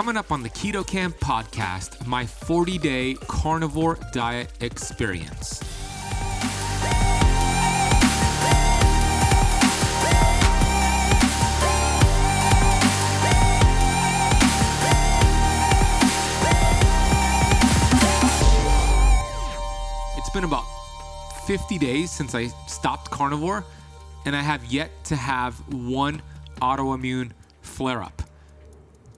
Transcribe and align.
Coming 0.00 0.16
up 0.16 0.32
on 0.32 0.42
the 0.42 0.48
Keto 0.48 0.86
Kamp 0.86 1.14
podcast, 1.20 2.06
my 2.06 2.24
40 2.24 2.78
day 2.78 3.16
carnivore 3.28 3.98
diet 4.14 4.48
experience. 4.62 5.60
It's 20.16 20.30
been 20.30 20.44
about 20.44 20.64
50 21.44 21.76
days 21.76 22.10
since 22.10 22.34
I 22.34 22.46
stopped 22.68 23.10
carnivore, 23.10 23.66
and 24.24 24.34
I 24.34 24.40
have 24.40 24.64
yet 24.64 24.92
to 25.04 25.16
have 25.16 25.56
one 25.70 26.22
autoimmune 26.62 27.32
flare 27.60 28.02
up. 28.02 28.19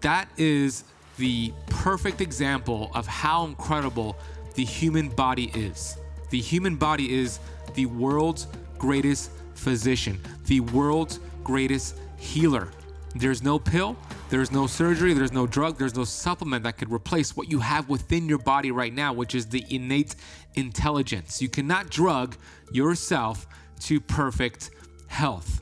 That 0.03 0.29
is 0.37 0.85
the 1.17 1.53
perfect 1.67 2.21
example 2.21 2.91
of 2.95 3.07
how 3.07 3.45
incredible 3.47 4.17
the 4.55 4.65
human 4.65 5.09
body 5.09 5.51
is. 5.55 5.97
The 6.31 6.41
human 6.41 6.77
body 6.77 7.15
is 7.15 7.39
the 7.75 7.87
world's 7.87 8.49
greatest 8.79 9.31
physician, 9.55 10.21
the 10.47 10.61
world's 10.61 11.21
greatest 11.45 11.99
healer. 12.17 12.69
There's 13.15 13.43
no 13.43 13.59
pill, 13.59 13.97
there's 14.29 14.51
no 14.51 14.67
surgery, 14.67 15.15
there's 15.15 15.33
no 15.33 15.47
drug, 15.47 15.79
there's 15.79 15.95
no 15.95 16.05
supplement 16.05 16.65
that 16.65 16.79
could 16.79 16.91
replace 16.91 17.37
what 17.37 17.51
you 17.51 17.61
have 17.61 17.89
within 17.89 18.29
your 18.29 18.39
body 18.39 18.73
right 18.73 18.93
now, 18.93 19.13
which 19.13 19.35
is 19.35 19.47
the 19.47 19.65
innate 19.69 20.17
intelligence. 20.55 21.41
You 21.41 21.49
cannot 21.49 21.91
drug 21.91 22.37
yourself 22.73 23.47
to 23.81 24.01
perfect 24.01 24.71
health. 25.07 25.62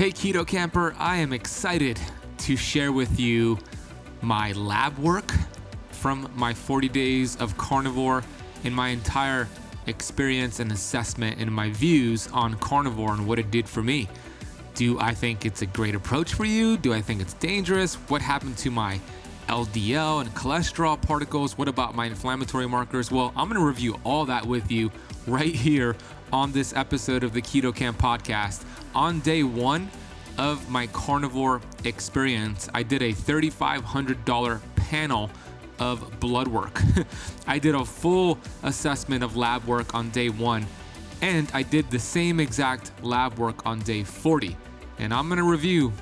Hey, 0.00 0.12
Keto 0.12 0.46
Camper, 0.46 0.94
I 0.98 1.16
am 1.16 1.34
excited 1.34 2.00
to 2.38 2.56
share 2.56 2.90
with 2.90 3.20
you 3.20 3.58
my 4.22 4.52
lab 4.52 4.96
work 4.96 5.30
from 5.90 6.30
my 6.34 6.54
40 6.54 6.88
days 6.88 7.36
of 7.36 7.54
carnivore 7.58 8.24
and 8.64 8.74
my 8.74 8.88
entire 8.88 9.46
experience 9.86 10.58
and 10.58 10.72
assessment 10.72 11.38
and 11.38 11.52
my 11.52 11.68
views 11.68 12.28
on 12.28 12.54
carnivore 12.54 13.12
and 13.12 13.26
what 13.26 13.38
it 13.38 13.50
did 13.50 13.68
for 13.68 13.82
me. 13.82 14.08
Do 14.74 14.98
I 14.98 15.12
think 15.12 15.44
it's 15.44 15.60
a 15.60 15.66
great 15.66 15.94
approach 15.94 16.32
for 16.32 16.46
you? 16.46 16.78
Do 16.78 16.94
I 16.94 17.02
think 17.02 17.20
it's 17.20 17.34
dangerous? 17.34 17.96
What 17.96 18.22
happened 18.22 18.56
to 18.56 18.70
my 18.70 18.98
LDL 19.48 20.22
and 20.22 20.30
cholesterol 20.30 20.98
particles? 21.02 21.58
What 21.58 21.68
about 21.68 21.94
my 21.94 22.06
inflammatory 22.06 22.66
markers? 22.66 23.10
Well, 23.10 23.34
I'm 23.36 23.50
to 23.50 23.60
review 23.60 24.00
all 24.04 24.24
that 24.24 24.46
with 24.46 24.72
you 24.72 24.90
right 25.26 25.54
here 25.54 25.94
on 26.32 26.52
this 26.52 26.72
episode 26.74 27.24
of 27.24 27.32
the 27.32 27.42
Keto 27.42 27.74
Kamp 27.74 27.98
podcast. 27.98 28.64
On 28.94 29.20
day 29.20 29.42
one 29.42 29.90
of 30.38 30.68
my 30.70 30.86
carnivore 30.88 31.60
experience, 31.84 32.68
I 32.72 32.82
did 32.82 33.02
a 33.02 33.12
$3,500 33.12 34.60
panel 34.76 35.30
of 35.78 36.20
blood 36.20 36.48
work. 36.48 36.80
I 37.46 37.58
did 37.58 37.74
a 37.74 37.84
full 37.84 38.38
assessment 38.62 39.24
of 39.24 39.36
lab 39.36 39.64
work 39.64 39.94
on 39.94 40.10
day 40.10 40.28
one, 40.28 40.66
and 41.22 41.50
I 41.52 41.62
did 41.62 41.90
the 41.90 41.98
same 41.98 42.40
exact 42.40 42.92
lab 43.02 43.38
work 43.38 43.66
on 43.66 43.80
day 43.80 44.04
40. 44.04 44.56
And 44.98 45.14
I'm 45.14 45.28
gonna 45.28 45.42
review 45.42 45.92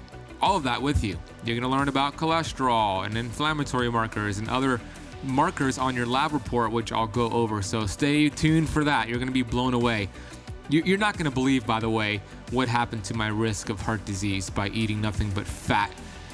all 0.41 0.57
of 0.57 0.65
that 0.65 0.83
with 0.83 1.03
you. 1.05 1.19
You're 1.45 1.59
gonna 1.59 1.75
learn 1.75 1.89
about 1.89 2.17
cholesterol 2.17 3.07
and 3.07 3.17
inflammatory 3.17 3.91
markers 3.91 4.39
and 4.39 4.49
other 4.49 4.81
markers 5.23 5.79
on 5.79 5.95
your 5.95 6.07
lab 6.07 6.33
report, 6.33 6.73
which 6.73 6.93
I'll 6.93 7.07
go 7.07 7.31
over. 7.31 7.63
So 7.63 7.87
stay 7.87 8.29
tuned 8.29 8.69
for 8.69 8.85
that. 8.85 9.09
You're 9.09 9.19
gonna 9.19 9.31
be 9.31 9.43
blown 9.43 9.75
away. 9.75 10.09
You're 10.71 10.99
not 10.99 11.17
gonna 11.17 11.31
believe, 11.31 11.67
by 11.67 11.81
the 11.81 11.89
way, 11.89 12.21
what 12.51 12.69
happened 12.69 13.05
to 13.05 13.15
my 13.15 13.29
risk 13.29 13.71
of 13.71 13.81
heart 13.81 14.05
disease 14.05 14.51
by 14.51 14.69
eating 14.69 15.01
nothing 15.01 15.31
but 15.31 15.47
fat 15.47 15.91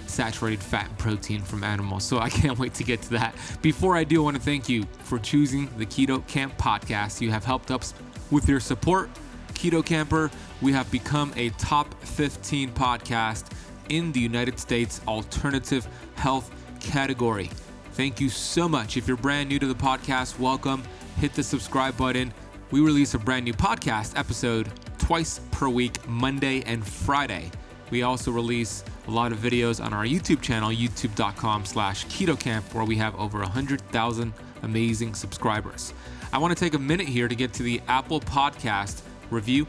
saturated 0.06 0.62
fat 0.62 0.89
and 0.89 0.99
protein 0.99 1.43
from 1.43 1.65
animals. 1.65 2.05
So 2.05 2.19
I 2.19 2.28
can't 2.41 2.59
wait 2.59 2.75
to 2.75 2.84
get 2.84 3.03
to 3.03 3.11
that. 3.11 3.34
Before 3.62 3.97
I 3.97 4.05
do, 4.05 4.22
I 4.22 4.25
want 4.25 4.37
to 4.37 4.43
thank 4.43 4.69
you 4.69 4.84
for 5.01 5.19
choosing 5.19 5.69
the 5.77 5.87
Keto 5.87 6.27
Kamp 6.27 6.56
podcast. 6.59 7.21
You 7.21 7.31
have 7.31 7.45
helped 7.45 7.71
us 7.71 7.95
with 8.31 8.49
your 8.49 8.61
support. 8.61 9.11
Keto 9.55 9.84
Camper, 9.84 10.31
we 10.61 10.72
have 10.72 10.91
become 10.91 11.33
a 11.37 11.51
top 11.51 11.93
15 12.05 12.72
podcast 12.72 13.51
in 13.89 14.12
the 14.12 14.21
United 14.21 14.59
States 14.59 15.01
alternative 15.06 15.87
health 16.16 16.51
category. 16.81 17.51
Thank 17.94 18.21
you 18.21 18.28
so 18.28 18.69
much. 18.69 18.97
If 18.97 19.06
you're 19.06 19.16
brand 19.16 19.49
new 19.49 19.60
to 19.60 19.69
the 19.69 19.75
podcast, 19.75 20.37
welcome. 20.41 20.82
Hit 21.19 21.32
the 21.34 21.44
subscribe 21.44 21.97
button. 21.97 22.34
We 22.72 22.81
release 22.81 23.15
a 23.15 23.21
brand 23.21 23.44
new 23.44 23.53
podcast 23.53 24.19
episode 24.19 24.69
twice 24.99 25.38
per 25.53 25.69
week, 25.69 26.04
Monday 26.09 26.62
and 26.62 26.84
Friday. 26.84 27.53
We 27.93 28.03
also 28.03 28.33
release 28.33 28.83
a 29.06 29.12
lot 29.12 29.31
of 29.31 29.38
videos 29.38 29.83
on 29.83 29.93
our 29.93 30.04
YouTube 30.04 30.43
channel, 30.43 30.71
youtube.com 30.71 31.65
slash 31.66 32.04
ketokamp, 32.06 32.75
where 32.75 32.84
we 32.84 32.97
have 32.97 33.15
over 33.15 33.38
100,000 33.38 34.33
amazing 34.65 35.15
subscribers. 35.15 35.94
I 36.33 36.38
want 36.38 36.56
to 36.56 36.59
take 36.59 36.75
a 36.75 36.78
minute 36.81 37.06
here 37.06 37.28
to 37.28 37.34
get 37.37 37.53
to 37.53 37.62
the 37.62 37.81
Apple 37.87 38.19
Podcast 38.19 39.03
review 39.31 39.69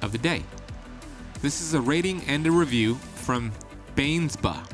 of 0.00 0.12
the 0.12 0.18
day. 0.18 0.44
This 1.42 1.60
is 1.60 1.74
a 1.74 1.80
rating 1.80 2.22
and 2.28 2.46
a 2.46 2.52
review 2.52 2.94
from 3.16 3.50
Bainsba. 3.96 4.64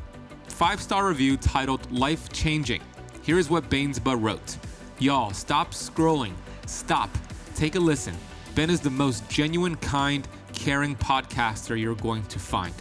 Five 0.49 0.83
star 0.83 1.09
review 1.09 1.39
titled 1.39 1.91
Life 1.91 2.29
Changing. 2.31 2.83
Here 3.31 3.39
is 3.39 3.49
what 3.49 3.71
Bainesba 3.71 4.21
wrote 4.21 4.57
Y'all, 4.99 5.33
stop 5.33 5.71
scrolling. 5.71 6.33
Stop. 6.67 7.09
Take 7.55 7.77
a 7.77 7.79
listen. 7.79 8.17
Ben 8.57 8.71
is 8.71 8.81
the 8.81 8.91
most 8.91 9.29
genuine, 9.31 9.77
kind, 9.77 10.27
caring 10.53 10.97
podcaster 10.97 11.81
you're 11.81 11.95
going 11.95 12.25
to 12.25 12.41
find. 12.41 12.75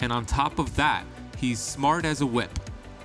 And 0.00 0.12
on 0.12 0.24
top 0.24 0.60
of 0.60 0.76
that, 0.76 1.02
he's 1.36 1.58
smart 1.58 2.04
as 2.04 2.20
a 2.20 2.26
whip. 2.26 2.60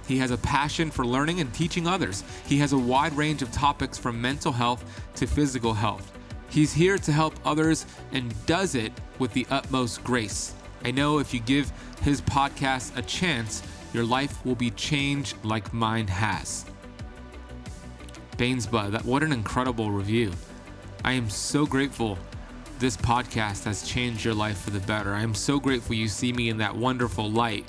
He 0.07 0.19
has 0.19 0.29
a 0.29 0.37
passion 0.37 0.91
for 0.91 1.03
learning 1.03 1.39
and 1.39 1.51
teaching 1.51 1.87
others. 1.87 2.23
He 2.45 2.59
has 2.59 2.73
a 2.73 2.77
wide 2.77 3.17
range 3.17 3.41
of 3.41 3.51
topics 3.51 3.97
from 3.97 4.21
mental 4.21 4.51
health 4.51 4.85
to 5.15 5.25
physical 5.25 5.73
health. 5.73 6.11
He's 6.51 6.73
here 6.73 6.99
to 6.99 7.11
help 7.11 7.33
others 7.43 7.87
and 8.11 8.45
does 8.45 8.75
it 8.75 8.91
with 9.17 9.33
the 9.33 9.47
utmost 9.49 10.03
grace. 10.03 10.53
I 10.85 10.91
know 10.91 11.17
if 11.17 11.33
you 11.33 11.39
give 11.39 11.71
his 12.03 12.21
podcast 12.21 12.95
a 12.95 13.01
chance, 13.01 13.63
your 13.93 14.03
life 14.03 14.45
will 14.45 14.53
be 14.53 14.69
changed 14.69 15.43
like 15.43 15.73
mine 15.73 16.05
has. 16.05 16.65
Bainesbud, 18.37 18.91
that 18.91 19.05
what 19.05 19.23
an 19.23 19.31
incredible 19.31 19.91
review. 19.91 20.31
I 21.05 21.13
am 21.13 21.29
so 21.29 21.65
grateful 21.65 22.17
this 22.79 22.97
podcast 22.97 23.63
has 23.65 23.83
changed 23.83 24.25
your 24.25 24.33
life 24.33 24.59
for 24.59 24.71
the 24.71 24.79
better. 24.81 25.13
I 25.13 25.21
am 25.21 25.33
so 25.33 25.59
grateful 25.59 25.95
you 25.95 26.07
see 26.07 26.33
me 26.33 26.49
in 26.49 26.57
that 26.57 26.75
wonderful 26.75 27.29
light. 27.29 27.65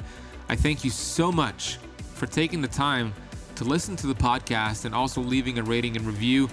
I 0.49 0.57
thank 0.57 0.85
you 0.85 0.91
so 0.91 1.31
much 1.31 1.79
for 2.15 2.27
taking 2.27 2.61
the 2.61 2.69
time 2.69 3.13
to 3.57 3.65
listen 3.65 3.97
to 3.97 4.07
the 4.07 4.15
podcast 4.15 4.85
and 4.85 4.95
also 4.95 5.21
leaving 5.21 5.59
a 5.59 5.63
rating 5.63 5.97
and 5.97 6.07
review. 6.07 6.49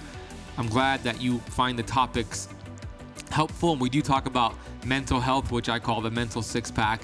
I'm 0.58 0.68
glad 0.68 1.02
that 1.02 1.20
you 1.20 1.38
find 1.38 1.78
the 1.78 1.82
topics 1.82 2.48
helpful. 3.30 3.72
And 3.72 3.80
we 3.80 3.88
do 3.88 4.02
talk 4.02 4.26
about 4.26 4.54
mental 4.84 5.20
health, 5.20 5.50
which 5.50 5.68
I 5.68 5.78
call 5.78 6.00
the 6.00 6.10
mental 6.10 6.42
six 6.42 6.70
pack. 6.70 7.02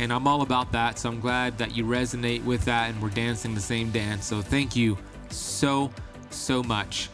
And 0.00 0.12
I'm 0.12 0.28
all 0.28 0.42
about 0.42 0.72
that. 0.72 0.98
So 0.98 1.08
I'm 1.08 1.20
glad 1.20 1.58
that 1.58 1.74
you 1.74 1.84
resonate 1.84 2.44
with 2.44 2.64
that 2.66 2.90
and 2.90 3.00
we're 3.02 3.10
dancing 3.10 3.54
the 3.54 3.60
same 3.60 3.90
dance. 3.90 4.26
So 4.26 4.42
thank 4.42 4.76
you 4.76 4.96
so, 5.30 5.90
so 6.30 6.62
much. 6.62 7.08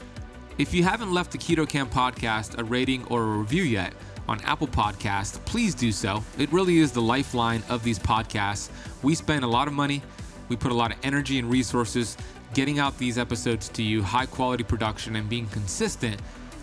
If 0.57 0.73
you 0.73 0.85
haven't 0.85 1.13
left 1.13 1.33
the 1.33 1.39
Keto 1.39 1.69
Kamp 1.69 1.93
podcast 1.93 2.59
a 2.59 2.65
rating 2.65 3.05
or 3.07 3.23
a 3.23 3.39
review 3.39 3.65
yet 3.65 3.93
on 4.29 4.41
Apple 4.43 4.69
Podcasts, 4.69 5.45
please 5.45 5.75
do 5.75 5.91
so. 5.91 6.23
It 6.39 6.53
really 6.53 6.79
is 6.79 6.93
the 6.93 7.03
lifeline 7.03 7.63
of 7.69 7.83
these 7.83 7.99
podcasts. 7.99 8.71
We 9.03 9.15
spend 9.15 9.45
a 9.45 9.49
lot 9.49 9.69
of 9.69 9.75
money, 9.75 10.01
we 10.49 10.57
put 10.57 10.71
a 10.71 10.75
lot 10.75 10.93
of 10.93 10.99
energy 11.03 11.39
and 11.39 11.51
resources 11.51 12.17
getting 12.55 12.79
out 12.79 12.97
these 12.99 13.19
episodes 13.19 13.69
to 13.71 13.83
you, 13.83 14.03
high 14.03 14.27
quality 14.27 14.63
production, 14.63 15.17
and 15.17 15.29
being 15.29 15.47
consistent. 15.49 16.21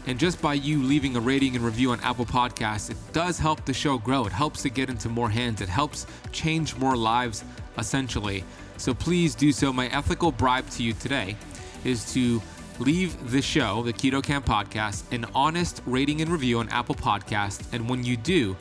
And 0.08 0.18
just 0.18 0.42
by 0.42 0.56
you 0.56 0.82
leaving 0.82 1.16
a 1.16 1.20
rating 1.20 1.56
and 1.56 1.64
review 1.64 1.92
on 1.92 2.00
Apple 2.00 2.26
Podcasts, 2.26 2.90
it 2.90 2.98
does 3.12 3.38
help 3.38 3.66
the 3.66 3.74
show 3.74 3.98
grow. 3.98 4.26
It 4.26 4.32
helps 4.32 4.66
it 4.66 4.74
get 4.74 4.90
into 4.90 5.10
more 5.10 5.30
hands. 5.30 5.62
It 5.62 5.70
helps 5.70 6.08
change 6.32 6.76
more 6.78 6.96
lives, 6.96 7.44
essentially. 7.78 8.44
So 8.78 8.96
please 8.96 9.36
do 9.36 9.52
so. 9.52 9.72
My 9.72 9.88
ethical 9.88 10.32
bribe 10.32 10.68
to 10.72 10.84
you 10.84 10.94
today 10.94 11.36
is 11.84 12.12
to 12.14 12.42
leave 12.80 13.32
the 13.32 13.42
show, 13.42 13.84
the 13.84 13.94
Keto 13.94 14.24
Kamp 14.24 14.46
Podcast, 14.46 15.04
an 15.12 15.26
honest 15.36 15.82
rating 15.86 16.22
and 16.22 16.32
review 16.32 16.60
on 16.60 16.70
Apple 16.70 16.96
Podcast. 16.96 17.64
And 17.74 17.88
when 17.90 18.04
you 18.04 18.18
do, 18.18 18.56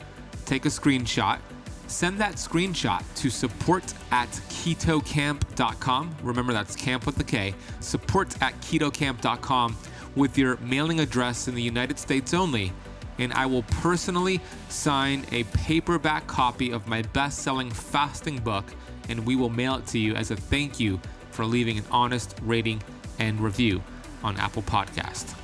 take 0.45 0.65
a 0.65 0.69
screenshot. 0.69 1.39
Send 1.87 2.19
that 2.19 2.35
screenshot 2.35 3.03
to 3.15 3.29
support 3.29 3.93
at 4.11 4.29
ketokamp.com. 4.29 6.15
Remember, 6.23 6.53
that's 6.53 6.75
camp 6.75 7.05
with 7.05 7.15
the 7.15 7.23
K. 7.23 7.53
Support 7.81 8.41
at 8.41 8.53
ketokamp.com 8.61 9.75
with 10.15 10.37
your 10.37 10.57
mailing 10.57 10.99
address 10.99 11.47
in 11.47 11.55
the 11.55 11.61
United 11.61 11.99
States 11.99 12.33
only. 12.33 12.71
And 13.17 13.33
I 13.33 13.45
will 13.45 13.63
personally 13.63 14.39
sign 14.69 15.25
a 15.31 15.43
paperback 15.45 16.27
copy 16.27 16.71
of 16.71 16.87
my 16.87 17.01
best 17.01 17.39
selling 17.39 17.69
fasting 17.69 18.37
book, 18.39 18.65
and 19.09 19.25
we 19.25 19.35
will 19.35 19.49
mail 19.49 19.75
it 19.75 19.87
to 19.87 19.99
you 19.99 20.15
as 20.15 20.31
a 20.31 20.35
thank 20.35 20.79
you 20.79 20.99
for 21.31 21.45
leaving 21.45 21.77
an 21.77 21.85
honest 21.91 22.37
rating 22.41 22.81
and 23.21 23.39
review 23.39 23.83
on 24.23 24.35
Apple 24.37 24.63
Podcast. 24.63 25.35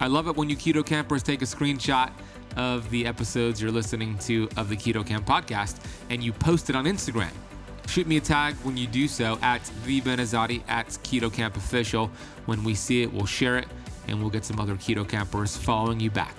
I 0.00 0.08
love 0.08 0.26
it 0.26 0.36
when 0.36 0.50
you 0.50 0.56
keto 0.56 0.84
campers 0.84 1.22
take 1.22 1.40
a 1.40 1.44
screenshot 1.44 2.10
of 2.56 2.90
the 2.90 3.06
episodes 3.06 3.62
you're 3.62 3.70
listening 3.70 4.18
to 4.18 4.48
of 4.56 4.68
the 4.68 4.76
Keto 4.76 5.06
Kamp 5.06 5.26
podcast 5.26 5.76
and 6.10 6.22
you 6.22 6.32
post 6.32 6.68
it 6.68 6.76
on 6.76 6.84
Instagram. 6.86 7.30
Shoot 7.86 8.06
me 8.06 8.16
a 8.16 8.20
tag 8.20 8.54
when 8.64 8.76
you 8.76 8.86
do 8.86 9.06
so 9.06 9.38
at 9.42 9.70
the 9.84 10.00
Ben 10.00 10.18
Azadi 10.18 10.62
at 10.66 10.88
Keto 10.88 11.32
Kamp 11.32 11.56
Official. 11.56 12.10
When 12.46 12.64
we 12.64 12.74
see 12.74 13.02
it, 13.02 13.12
we'll 13.12 13.26
share 13.26 13.58
it 13.58 13.68
and 14.08 14.20
we'll 14.20 14.30
get 14.30 14.44
some 14.44 14.58
other 14.58 14.74
keto 14.74 15.08
campers 15.08 15.56
following 15.56 16.00
you 16.00 16.10
back. 16.10 16.34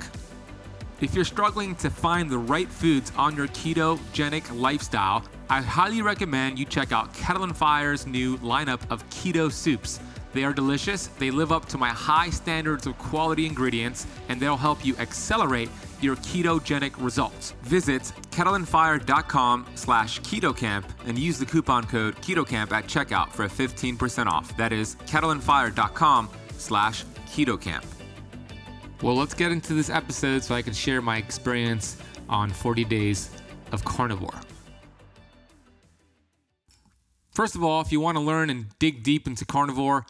If 0.99 1.13
you're 1.13 1.25
struggling 1.25 1.75
to 1.75 1.89
find 1.89 2.29
the 2.29 2.39
right 2.39 2.67
foods 2.67 3.11
on 3.15 3.35
your 3.35 3.47
ketogenic 3.47 4.59
lifestyle, 4.59 5.23
I 5.49 5.61
highly 5.61 6.01
recommend 6.01 6.59
you 6.59 6.65
check 6.65 6.91
out 6.91 7.13
Kettle 7.13 7.43
and 7.43 7.55
Fire's 7.55 8.05
new 8.07 8.37
lineup 8.39 8.81
of 8.89 9.07
keto 9.09 9.51
soups. 9.51 9.99
They 10.33 10.43
are 10.43 10.53
delicious, 10.53 11.07
they 11.19 11.31
live 11.31 11.51
up 11.51 11.65
to 11.69 11.77
my 11.77 11.89
high 11.89 12.29
standards 12.29 12.85
of 12.85 12.97
quality 12.97 13.45
ingredients, 13.45 14.05
and 14.29 14.39
they'll 14.39 14.57
help 14.57 14.85
you 14.85 14.95
accelerate 14.97 15.69
your 16.01 16.15
ketogenic 16.17 16.93
results. 17.03 17.53
Visit 17.63 18.03
kettleandfire.com 18.31 19.65
slash 19.75 20.21
ketokamp 20.21 20.85
and 21.05 21.17
use 21.17 21.39
the 21.39 21.45
coupon 21.45 21.85
code 21.85 22.15
ketokamp 22.17 22.71
at 22.71 22.85
checkout 22.85 23.31
for 23.31 23.45
a 23.45 23.49
15% 23.49 24.27
off. 24.27 24.55
That 24.57 24.71
is 24.71 24.95
kettleandfire.com 25.07 26.29
slash 26.57 27.05
ketokamp. 27.27 27.85
Well, 29.01 29.15
let's 29.15 29.33
get 29.33 29.51
into 29.51 29.73
this 29.73 29.89
episode 29.89 30.43
so 30.43 30.55
I 30.55 30.61
can 30.61 30.73
share 30.73 31.01
my 31.01 31.17
experience 31.17 31.97
on 32.29 32.49
40 32.49 32.83
days 32.85 33.29
of 33.71 33.83
carnivore. 33.85 34.41
First 37.37 37.53
of 37.53 37.63
all, 37.63 37.81
if 37.81 37.91
you 37.91 37.99
want 37.99 38.17
to 38.17 38.23
learn 38.23 38.49
and 38.49 38.65
dig 38.79 39.03
deep 39.03 39.27
into 39.27 39.45
carnivore, 39.45 40.07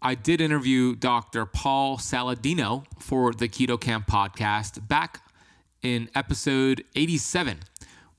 I 0.00 0.14
did 0.14 0.40
interview 0.40 0.94
Dr. 0.94 1.44
Paul 1.44 1.96
Saladino 1.98 2.84
for 3.00 3.32
the 3.32 3.48
Keto 3.48 3.76
Kamp 3.80 4.06
podcast 4.06 4.86
back 4.86 5.20
in 5.82 6.08
episode 6.14 6.84
87, 6.94 7.58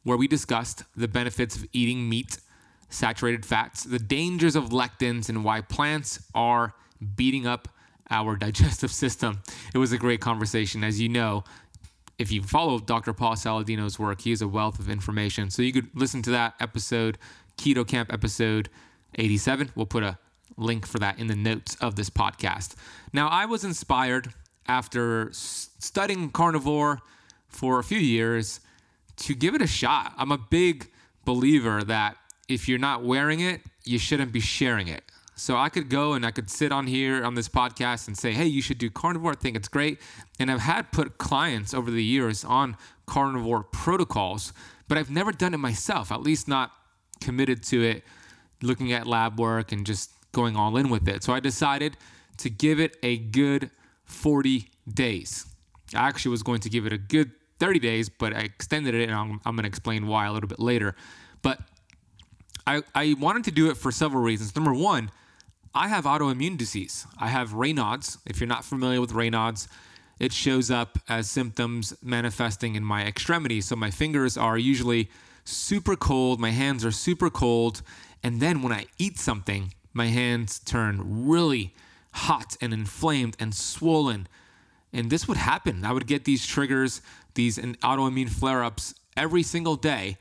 where 0.04 0.18
we 0.18 0.28
discussed 0.28 0.84
the 0.98 1.08
benefits 1.08 1.56
of 1.56 1.66
eating 1.72 2.10
meat, 2.10 2.40
saturated 2.90 3.46
fats, 3.46 3.86
the 3.86 4.00
dangers 4.00 4.58
of 4.58 4.72
lectins, 4.72 5.30
and 5.30 5.46
why 5.46 5.62
plants 5.62 6.22
are 6.36 6.74
beating 7.16 7.48
up 7.48 7.70
our 8.10 8.36
digestive 8.46 8.92
system. 8.92 9.40
It 9.74 9.78
was 9.78 9.94
a 9.94 9.98
great 9.98 10.20
conversation. 10.20 10.84
As 10.84 11.00
you 11.00 11.08
know, 11.08 11.46
if 12.22 12.32
you 12.32 12.44
follow 12.44 12.80
Dr. 12.80 13.14
Paul 13.14 13.34
Saladino's 13.34 13.98
work, 13.98 14.22
he 14.22 14.32
is 14.32 14.42
a 14.42 14.48
wealth 14.48 14.78
of 14.78 14.90
information. 14.90 15.50
So 15.50 15.62
you 15.62 15.74
could 15.74 15.88
listen 15.96 16.22
to 16.24 16.32
that 16.32 16.54
episode, 16.60 17.18
Keto 17.58 17.88
Kamp 17.88 18.12
episode 18.12 18.70
87. 19.16 19.72
We'll 19.76 19.86
put 19.86 20.04
a 20.04 20.18
link 20.58 20.86
for 20.86 21.00
that 21.00 21.20
in 21.20 21.28
the 21.28 21.36
notes 21.36 21.76
of 21.82 21.96
this 21.96 22.10
podcast. 22.10 22.76
Now, 23.14 23.28
I 23.28 23.46
was 23.46 23.64
inspired 23.64 24.34
after 24.68 25.30
studying 25.32 26.30
carnivore 26.30 27.00
for 27.48 27.80
a 27.80 27.84
few 27.84 28.00
years 28.00 28.60
to 29.18 29.36
give 29.36 29.56
it 29.56 29.62
a 29.62 29.68
shot. 29.68 30.14
I'm 30.18 30.32
a 30.32 30.38
big 30.38 30.90
believer 31.26 31.84
that 31.84 32.18
if 32.48 32.68
you're 32.68 32.80
not 32.80 33.04
wearing 33.04 33.40
it, 33.40 33.62
you 33.84 34.00
shouldn't 34.00 34.32
be 34.32 34.40
sharing 34.40 34.88
it. 34.88 35.04
So 35.36 35.58
I 35.58 35.70
could 35.70 35.90
go 35.90 36.14
and 36.14 36.26
I 36.26 36.32
could 36.32 36.50
sit 36.50 36.72
on 36.72 36.86
here 36.86 37.24
on 37.24 37.34
this 37.34 37.50
podcast 37.50 38.08
and 38.08 38.18
say, 38.18 38.32
hey, 38.32 38.46
you 38.46 38.62
should 38.62 38.78
do 38.78 38.90
carnivore. 38.90 39.32
I 39.32 39.36
think 39.36 39.56
it's 39.56 39.68
great. 39.68 40.00
And 40.40 40.52
I've 40.52 40.60
had 40.60 40.92
put 40.92 41.18
clients 41.18 41.74
over 41.74 41.90
the 41.90 42.04
years 42.04 42.44
on 42.46 42.78
carnivore 43.08 43.64
protocols, 43.64 44.54
but 44.88 44.98
I've 44.98 45.10
never 45.10 45.32
done 45.32 45.54
it 45.54 45.58
myself, 45.58 46.12
at 46.12 46.22
least 46.22 46.48
not 46.48 46.72
committed 47.22 47.64
to 47.64 47.82
it, 47.84 48.04
looking 48.62 48.92
at 48.92 49.08
lab 49.08 49.40
work 49.40 49.72
and 49.72 49.86
just 49.86 50.12
going 50.32 50.56
all 50.56 50.76
in 50.78 50.90
with 50.90 51.08
it. 51.08 51.24
So 51.24 51.34
I 51.34 51.40
decided 51.40 51.98
to 52.38 52.50
give 52.50 52.80
it 52.80 52.98
a 53.04 53.18
good 53.18 53.70
40 54.06 54.70
days. 54.92 55.46
I 55.94 56.08
actually 56.08 56.32
was 56.32 56.44
going 56.44 56.62
to 56.62 56.70
give 56.70 56.86
it 56.86 56.94
a 56.94 56.98
good 56.98 57.32
30 57.60 57.80
days, 57.80 58.10
but 58.10 58.34
I 58.34 58.40
extended 58.40 58.96
it 58.96 59.04
and 59.04 59.14
I'm, 59.14 59.40
I'm 59.46 59.56
going 59.56 59.64
to 59.64 59.68
explain 59.70 60.08
why 60.08 60.26
a 60.26 60.34
little 60.34 60.50
bit 60.50 60.60
later. 60.60 60.96
But 61.42 61.60
I, 62.66 62.82
I 62.96 63.16
wanted 63.20 63.44
to 63.46 63.52
do 63.52 63.70
it 63.70 63.78
for 63.78 63.92
several 63.92 64.24
reasons. 64.24 64.56
Number 64.56 64.74
one, 64.74 65.12
I 65.74 65.88
have 65.88 66.06
autoimmune 66.06 66.58
disease. 66.58 67.06
I 67.18 67.28
have 67.28 67.52
Raynaud's. 67.52 68.18
If 68.26 68.40
you're 68.40 68.48
not 68.48 68.66
familiar 68.66 69.00
with 69.00 69.14
Raynaud's, 69.14 69.68
it 70.20 70.34
shows 70.34 70.70
up 70.70 71.00
as 71.08 71.30
symptoms 71.30 71.94
manifesting 72.04 72.76
in 72.76 72.84
my 72.84 73.06
extremities. 73.06 73.68
So 73.68 73.76
my 73.76 73.90
fingers 73.90 74.38
are 74.38 74.58
usually 74.58 75.10
super 75.44 75.96
cold, 75.96 76.40
my 76.40 76.52
hands 76.52 76.86
are 76.86 76.92
super 76.92 77.30
cold, 77.30 77.82
and 78.24 78.40
then 78.40 78.62
when 78.62 78.72
I 78.72 78.86
eat 78.98 79.18
something, 79.18 79.74
my 79.94 80.08
hands 80.08 80.60
turn 80.60 81.28
really 81.28 81.74
hot 82.14 82.58
and 82.62 82.74
inflamed 82.74 83.36
and 83.40 83.54
swollen. 83.54 84.28
And 84.94 85.10
this 85.10 85.28
would 85.28 85.38
happen. 85.38 85.86
I 85.86 85.94
would 85.94 86.08
get 86.08 86.26
these 86.26 86.46
triggers, 86.46 87.02
these 87.34 87.58
autoimmune 87.58 88.30
flare 88.30 88.64
ups 88.64 88.94
every 89.16 89.44
single 89.44 89.76
day. 89.76 90.18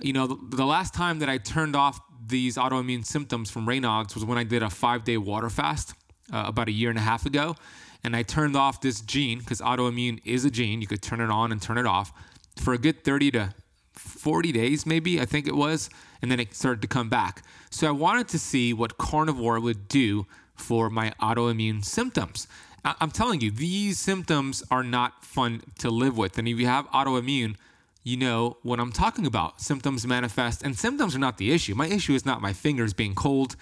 You 0.00 0.12
know, 0.12 0.26
the, 0.26 0.66
last 0.66 0.94
time 0.94 1.20
that 1.20 1.28
I 1.28 1.38
turned 1.38 1.76
off 1.76 2.00
these 2.26 2.56
autoimmune 2.56 3.04
symptoms 3.04 3.50
from 3.50 3.66
Raynaud's 3.66 4.14
was 4.14 4.24
when 4.24 4.38
I 4.38 4.44
did 4.44 4.62
a 4.62 4.70
five 4.70 5.04
day 5.04 5.16
water 5.16 5.50
fast 5.50 5.94
uh, 6.32 6.44
about 6.46 6.68
a 6.68 6.72
year 6.72 6.90
and 6.90 6.98
a 6.98 7.02
half 7.02 7.26
ago. 7.26 7.56
And 8.04 8.16
I 8.16 8.22
turned 8.22 8.56
off 8.56 8.80
this 8.80 9.00
gene 9.00 9.38
because 9.38 9.60
autoimmune 9.60 10.20
is 10.24 10.44
a 10.44 10.50
gene. 10.50 10.80
You 10.80 10.86
could 10.86 11.02
turn 11.02 11.20
it 11.20 11.30
on 11.30 11.52
and 11.52 11.62
turn 11.62 11.78
it 11.78 11.86
off 11.86 12.12
for 12.56 12.74
a 12.74 12.78
good 12.78 13.04
30 13.04 13.30
to 13.32 13.54
40 14.02 14.52
days, 14.52 14.86
maybe, 14.86 15.20
I 15.20 15.24
think 15.24 15.46
it 15.46 15.54
was, 15.54 15.88
and 16.20 16.30
then 16.30 16.40
it 16.40 16.54
started 16.54 16.82
to 16.82 16.88
come 16.88 17.08
back. 17.08 17.42
So 17.70 17.88
I 17.88 17.92
wanted 17.92 18.28
to 18.28 18.38
see 18.38 18.72
what 18.72 18.98
carnivore 18.98 19.60
would 19.60 19.88
do 19.88 20.26
for 20.54 20.90
my 20.90 21.12
autoimmune 21.20 21.84
symptoms. 21.84 22.46
I'm 22.84 23.12
telling 23.12 23.40
you, 23.40 23.50
these 23.50 23.98
symptoms 23.98 24.62
are 24.70 24.82
not 24.82 25.24
fun 25.24 25.62
to 25.78 25.90
live 25.90 26.18
with. 26.18 26.36
And 26.38 26.48
if 26.48 26.58
you 26.58 26.66
have 26.66 26.88
autoimmune, 26.88 27.56
you 28.02 28.16
know 28.16 28.56
what 28.62 28.80
I'm 28.80 28.90
talking 28.90 29.24
about. 29.24 29.60
Symptoms 29.60 30.04
manifest, 30.04 30.62
and 30.62 30.76
symptoms 30.76 31.14
are 31.14 31.20
not 31.20 31.38
the 31.38 31.52
issue. 31.52 31.76
My 31.76 31.86
issue 31.86 32.14
is 32.14 32.26
not 32.26 32.42
my 32.42 32.52
fingers 32.52 32.92
being 32.92 33.14
cold 33.14 33.54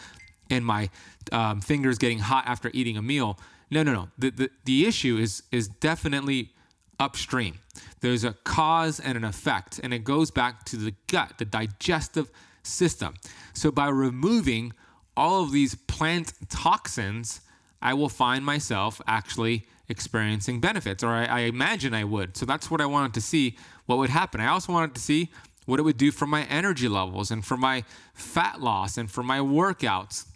and 0.49 0.65
my 0.65 0.89
um, 1.33 1.61
fingers 1.61 1.99
getting 1.99 2.19
hot 2.19 2.45
after 2.47 2.71
eating 2.73 2.97
a 2.97 3.03
meal. 3.03 3.39
No, 3.71 3.83
no, 3.83 3.93
no. 3.93 4.09
The, 4.19 4.31
the, 4.31 4.51
the 4.65 4.87
issue 4.87 5.19
is, 5.19 5.43
is 5.53 5.69
definitely 5.69 6.53
upstream. 7.01 7.59
There's 8.01 8.25
a 8.25 8.35
cause 8.45 9.01
and 9.01 9.17
an 9.17 9.25
effect, 9.25 9.81
and 9.83 9.93
it 9.93 10.05
goes 10.05 10.31
back 10.31 10.65
to 10.67 10.77
the 10.77 10.95
gut, 11.09 11.35
the 11.39 11.45
digestive 11.45 12.31
system. 12.63 13.15
So 13.55 13.71
by 13.71 13.89
removing 13.89 14.73
all 15.17 15.43
of 15.43 15.51
these 15.51 15.75
plant 15.75 16.33
toxins, 16.49 17.41
I 17.83 17.95
will 17.95 18.09
find 18.09 18.45
myself 18.45 19.01
actually 19.07 19.67
experiencing 19.89 20.61
benefits, 20.61 21.03
or 21.03 21.09
I, 21.09 21.25
I, 21.25 21.41
imagine 21.41 21.95
I 21.95 22.05
would. 22.05 22.37
So 22.37 22.47
that's 22.47 22.71
what 22.71 22.81
I 22.81 22.87
wanted 22.87 23.15
to 23.15 23.21
see 23.21 23.57
what 23.87 23.99
would 23.99 24.11
happen. 24.11 24.41
I 24.41 24.47
also 24.47 24.73
wanted 24.73 24.95
to 24.95 25.01
see 25.01 25.31
what 25.67 25.81
it 25.81 25.83
would 25.83 25.97
do 25.97 26.13
for 26.13 26.27
my 26.27 26.45
energy 26.45 26.89
levels 26.89 27.31
and 27.31 27.45
for 27.45 27.57
my 27.57 27.85
fat 28.15 28.61
loss 28.61 28.97
and 28.99 29.11
for 29.11 29.23
my 29.23 29.39
workouts. 29.39 30.27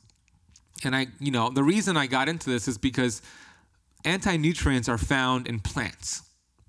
And 0.84 0.96
I, 0.96 1.06
you 1.20 1.30
know, 1.30 1.50
the 1.50 1.62
reason 1.62 1.96
I 1.96 2.06
got 2.06 2.28
into 2.28 2.50
this 2.50 2.66
is 2.66 2.78
because 2.78 3.22
anti 4.04 4.36
nutrients 4.36 4.88
are 4.88 4.98
found 4.98 5.46
in 5.46 5.60
plants 5.60 6.22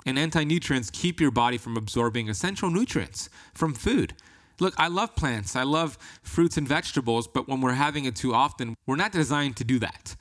and 0.06 0.20
anti 0.20 0.44
nutrients 0.44 0.90
keep 0.92 1.20
your 1.20 1.32
body 1.32 1.58
from 1.58 1.78
absorbing 1.78 2.30
essential 2.30 2.70
nutrients 2.70 3.30
from 3.54 3.74
food. 3.74 4.14
Look, 4.60 4.74
I 4.78 4.88
love 4.88 5.16
plants, 5.16 5.56
I 5.56 5.64
love 5.64 5.98
fruits 6.24 6.56
and 6.58 6.68
vegetables, 6.68 7.28
but 7.28 7.48
when 7.48 7.60
we're 7.60 7.74
having 7.74 8.06
it 8.06 8.16
too 8.16 8.34
often, 8.34 8.76
we're 8.86 8.96
not 8.96 9.12
designed 9.12 9.58
to 9.58 9.64
do 9.64 9.80
that. 9.80 10.16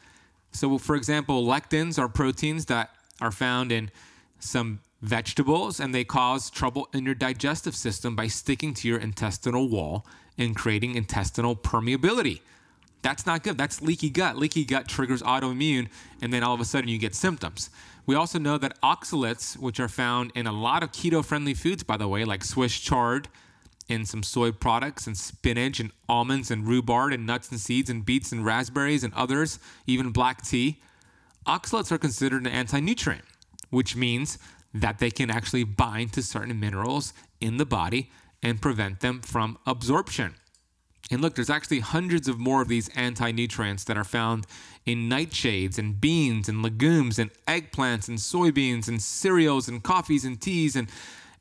So, 0.51 0.79
for 0.79 0.97
example, 0.97 1.45
lectins 1.45 1.99
are 1.99 2.09
proteins 2.09 2.67
that 2.67 2.91
are 3.21 3.31
found 3.31 3.71
in 3.71 3.91
some 4.41 4.81
vegetables 5.03 5.79
and 5.79 5.95
they 5.95 6.05
cause 6.05 6.51
trouble 6.51 6.89
in 6.93 7.05
your 7.05 7.15
digestive 7.15 7.77
system 7.77 8.17
by 8.17 8.27
sticking 8.27 8.75
to 8.75 8.89
your 8.89 8.99
intestinal 8.99 9.69
wall 9.69 10.07
and 10.39 10.57
creating 10.57 10.95
intestinal 10.95 11.55
permeability. 11.55 12.41
That's 13.03 13.27
not 13.27 13.43
good. 13.43 13.59
That's 13.59 13.83
leaky 13.83 14.09
gut. 14.09 14.39
Leaky 14.39 14.65
gut 14.65 14.89
triggers 14.89 15.23
autoimmune, 15.23 15.89
and 16.23 16.33
then 16.33 16.43
all 16.43 16.55
of 16.55 16.61
a 16.61 16.65
sudden 16.65 16.89
you 16.89 16.99
get 16.99 17.15
symptoms. 17.15 17.69
We 18.07 18.15
also 18.15 18.39
know 18.39 18.59
that 18.59 18.81
oxalates, 18.83 19.57
which 19.57 19.81
are 19.81 19.89
found 19.89 20.33
in 20.35 20.47
a 20.47 20.53
lot 20.53 20.83
of 20.83 20.93
keto 20.93 21.25
friendly 21.25 21.55
foods, 21.55 21.83
by 21.83 21.97
the 21.97 22.09
way, 22.09 22.25
like 22.25 22.45
Swiss 22.45 22.79
chard 22.79 23.29
in 23.89 24.05
some 24.05 24.23
soy 24.23 24.53
products 24.53 25.07
and 25.07 25.17
spinach 25.17 25.81
and 25.81 25.91
almonds 26.09 26.51
and 26.51 26.67
rhubarb 26.67 27.13
and 27.13 27.27
nuts 27.27 27.51
and 27.51 27.61
seeds 27.61 27.89
and 27.91 28.05
beets 28.05 28.33
and 28.33 28.45
raspberries 28.45 29.05
and 29.05 29.15
others, 29.15 29.59
even 29.87 30.11
black 30.11 30.43
tea, 30.43 30.81
oxalates 31.47 31.93
are 31.93 31.99
considered 31.99 32.43
an 32.43 32.47
anti 32.47 32.81
nutrient, 32.81 33.25
which 33.71 33.97
means 33.97 34.39
that 34.73 34.99
they 34.99 35.11
can 35.11 35.31
actually 35.31 35.65
bind 35.65 36.13
to 36.13 36.23
certain 36.23 36.59
minerals 36.59 37.13
in 37.41 37.57
the 37.57 37.67
body 37.67 38.11
and 38.43 38.61
prevent 38.61 39.01
them 39.01 39.21
from 39.21 39.57
absorption. 39.67 40.35
And 41.11 41.21
look, 41.21 41.35
there's 41.35 41.51
actually 41.51 41.81
hundreds 41.81 42.29
of 42.29 42.39
more 42.39 42.63
of 42.63 42.69
these 42.69 42.89
anti 42.97 43.31
nutrients 43.31 43.85
that 43.85 43.97
are 43.97 44.05
found 44.05 44.47
in 44.87 45.09
nightshades 45.09 45.79
and 45.79 46.01
beans 46.01 46.49
and 46.49 46.63
legumes 46.63 47.19
and 47.19 47.31
eggplants 47.47 48.09
and 48.09 48.19
soybeans 48.19 48.89
and 48.89 49.03
cereals 49.03 49.69
and 49.69 49.83
coffees 49.83 50.25
and 50.25 50.41
teas 50.41 50.77
and 50.77 50.89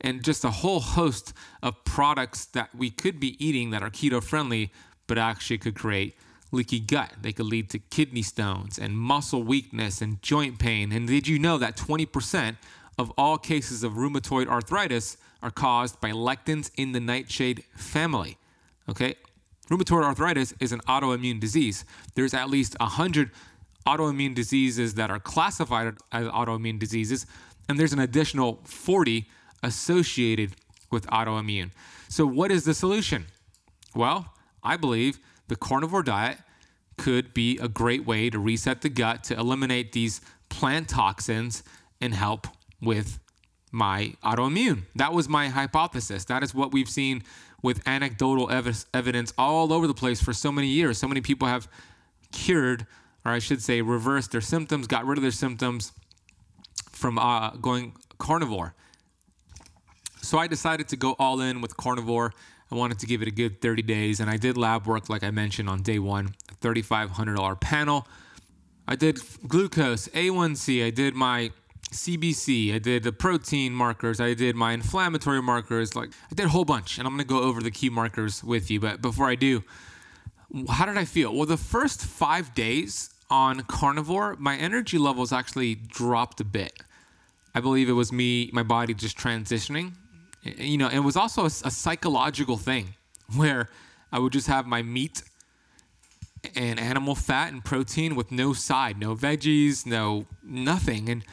and 0.02 0.22
just 0.22 0.44
a 0.44 0.52
whole 0.52 0.82
host 0.82 1.34
of 1.62 1.82
products 1.86 2.46
that 2.46 2.70
we 2.76 2.90
could 2.90 3.22
be 3.22 3.44
eating 3.44 3.70
that 3.72 3.82
are 3.82 3.90
keto 3.90 4.22
friendly, 4.22 4.70
but 5.08 5.18
actually 5.18 5.58
could 5.58 5.76
create 5.76 6.18
leaky 6.52 6.80
gut. 6.80 7.14
They 7.22 7.32
could 7.32 7.46
lead 7.46 7.70
to 7.70 7.80
kidney 7.80 8.22
stones 8.22 8.78
and 8.78 8.98
muscle 8.98 9.44
weakness 9.44 10.02
and 10.02 10.22
joint 10.22 10.60
pain. 10.60 10.92
And 10.92 11.08
did 11.08 11.28
you 11.28 11.40
know 11.40 11.58
that 11.58 11.78
20% 11.78 12.58
of 13.00 13.12
all 13.18 13.38
cases 13.38 13.84
of 13.84 13.94
rheumatoid 13.94 14.48
arthritis 14.48 15.18
are 15.42 15.52
caused 15.52 16.00
by 16.02 16.12
lectins 16.12 16.70
in 16.76 16.92
the 16.92 17.00
nightshade 17.00 17.64
family? 17.76 18.38
Okay, 18.90 19.16
Rheumatoid 19.70 20.04
arthritis 20.04 20.54
is 20.60 20.72
an 20.72 20.82
autoimmune 20.82 21.40
disease. 21.40 21.86
There's 22.16 22.34
at 22.34 22.50
least 22.50 22.76
100 22.80 23.32
autoimmune 23.88 24.36
diseases 24.36 24.96
that 24.96 25.10
are 25.10 25.20
classified 25.20 25.96
as 26.12 26.28
autoimmune 26.28 26.80
diseases, 26.80 27.26
and 27.70 27.80
there's 27.80 27.94
an 27.94 28.00
additional 28.00 28.62
40 28.66 29.26
associated 29.62 30.56
with 30.92 31.08
autoimmune. 31.08 31.72
So, 32.10 32.26
what 32.26 32.52
is 32.52 32.66
the 32.66 32.74
solution? 32.74 33.26
Well, 33.96 34.34
I 34.64 34.78
believe 34.78 35.20
the 35.48 35.56
carnivore 35.56 36.04
diet 36.04 36.40
could 36.98 37.34
be 37.34 37.58
a 37.58 37.68
great 37.68 38.06
way 38.06 38.30
to 38.30 38.40
reset 38.40 38.82
the 38.82 38.90
gut, 38.90 39.24
to 39.26 39.38
eliminate 39.38 39.94
these 39.94 40.22
plant 40.50 40.90
toxins, 40.90 41.64
and 42.02 42.14
help 42.14 42.48
with 42.82 43.20
my 43.74 44.14
autoimmune. 44.24 44.84
That 44.96 45.14
was 45.14 45.28
my 45.28 45.50
hypothesis. 45.50 46.26
That 46.26 46.44
is 46.44 46.54
what 46.54 46.72
we've 46.72 46.88
seen 46.88 47.24
with 47.64 47.86
anecdotal 47.88 48.50
ev- 48.52 48.86
evidence 48.94 49.34
all 49.38 49.74
over 49.74 49.88
the 49.88 49.94
place 49.94 50.22
for 50.22 50.32
so 50.32 50.52
many 50.52 50.68
years. 50.68 51.00
So 51.00 51.08
many 51.08 51.22
people 51.22 51.48
have 51.48 51.68
cured, 52.32 52.86
or 53.26 53.32
I 53.32 53.40
should 53.40 53.62
say, 53.64 53.82
reversed 53.82 54.32
their 54.32 54.42
symptoms, 54.42 54.86
got 54.86 55.06
rid 55.06 55.18
of 55.18 55.24
their 55.24 55.32
symptoms 55.32 55.92
from 56.92 57.18
uh, 57.18 57.50
going 57.52 57.96
carnivore. 58.20 58.76
So 60.22 60.38
I 60.38 60.48
decided 60.48 60.88
to 60.90 60.96
go 60.96 61.16
all 61.18 61.42
in 61.42 61.60
with 61.60 61.76
carnivore. 61.76 62.32
I 62.72 62.76
wanted 62.76 63.00
to 63.00 63.08
give 63.08 63.22
it 63.24 63.28
a 63.28 63.32
good 63.32 63.60
30 63.60 63.82
days, 63.82 64.20
and 64.20 64.30
I 64.30 64.38
did 64.38 64.56
lab 64.56 64.86
work, 64.86 65.10
like 65.10 65.24
I 65.24 65.32
mentioned 65.32 65.68
on 65.68 65.82
day 65.82 66.00
one, 66.00 66.36
a 66.52 66.56
$3,500 66.66 67.60
panel. 67.60 68.08
I 68.88 68.96
did 68.96 69.20
glucose, 69.48 70.08
A1C, 70.10 70.86
I 70.86 70.90
did 70.92 71.16
my 71.16 71.52
CBC, 71.92 72.74
I 72.74 72.80
did 72.80 73.04
the 73.04 73.12
protein 73.12 73.74
markers, 73.74 74.20
I 74.20 74.34
did 74.34 74.56
my 74.56 74.74
inflammatory 74.74 75.42
markers, 75.42 75.96
like 75.96 76.10
I 76.32 76.36
did 76.36 76.48
a 76.48 76.50
whole 76.50 76.66
bunch, 76.66 76.98
and 76.98 77.08
I'm 77.08 77.14
gonna 77.14 77.24
go 77.24 77.42
over 77.42 77.62
the 77.62 77.72
key 77.72 77.90
markers 77.90 78.44
with 78.44 78.72
you. 78.72 78.80
But 78.80 79.02
before 79.02 79.28
I 79.28 79.36
do, 79.36 79.64
how 80.70 80.86
did 80.86 80.98
I 80.98 81.06
feel? 81.06 81.34
Well, 81.34 81.46
the 81.46 81.58
first 81.58 82.06
five 82.06 82.54
days 82.54 83.14
on 83.30 83.62
carnivore, 83.62 84.36
my 84.38 84.56
energy 84.56 84.98
levels 84.98 85.32
actually 85.32 85.76
dropped 85.76 86.40
a 86.40 86.44
bit. 86.44 86.74
I 87.56 87.60
believe 87.60 87.90
it 87.90 87.94
was 87.94 88.12
me, 88.12 88.50
my 88.54 88.64
body 88.64 88.94
just 88.94 89.18
transitioning. 89.18 89.94
You 90.44 90.78
know, 90.78 90.90
it 90.90 91.00
was 91.00 91.16
also 91.16 91.44
a, 91.44 91.48
a 91.48 91.72
psychological 91.72 92.58
thing 92.58 92.96
where 93.36 93.70
I 94.12 94.20
would 94.20 94.34
just 94.34 94.48
have 94.48 94.66
my 94.66 94.82
meat 94.82 95.24
and 96.56 96.80
animal 96.80 97.16
fat 97.16 97.52
and 97.52 97.64
protein 97.64 98.16
with 98.16 98.32
no 98.32 98.54
side, 98.54 98.98
no 98.98 99.16
veggies, 99.16 99.86
no 99.86 100.26
nothing. 100.44 101.10
And 101.10 101.24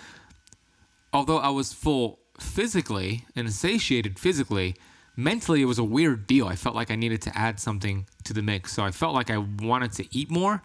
although 1.12 1.38
I 1.38 1.50
was 1.50 1.72
full 1.72 2.20
physically 2.38 3.26
and 3.36 3.52
satiated 3.52 4.18
physically, 4.18 4.76
mentally 5.16 5.62
it 5.62 5.66
was 5.66 5.78
a 5.78 5.84
weird 5.84 6.26
deal. 6.26 6.46
I 6.46 6.56
felt 6.56 6.74
like 6.74 6.90
I 6.90 6.96
needed 6.96 7.22
to 7.22 7.36
add 7.36 7.60
something 7.60 8.06
to 8.24 8.32
the 8.32 8.42
mix. 8.42 8.72
So 8.72 8.82
I 8.82 8.90
felt 8.90 9.14
like 9.14 9.30
I 9.30 9.38
wanted 9.38 9.92
to 9.92 10.16
eat 10.16 10.30
more, 10.30 10.62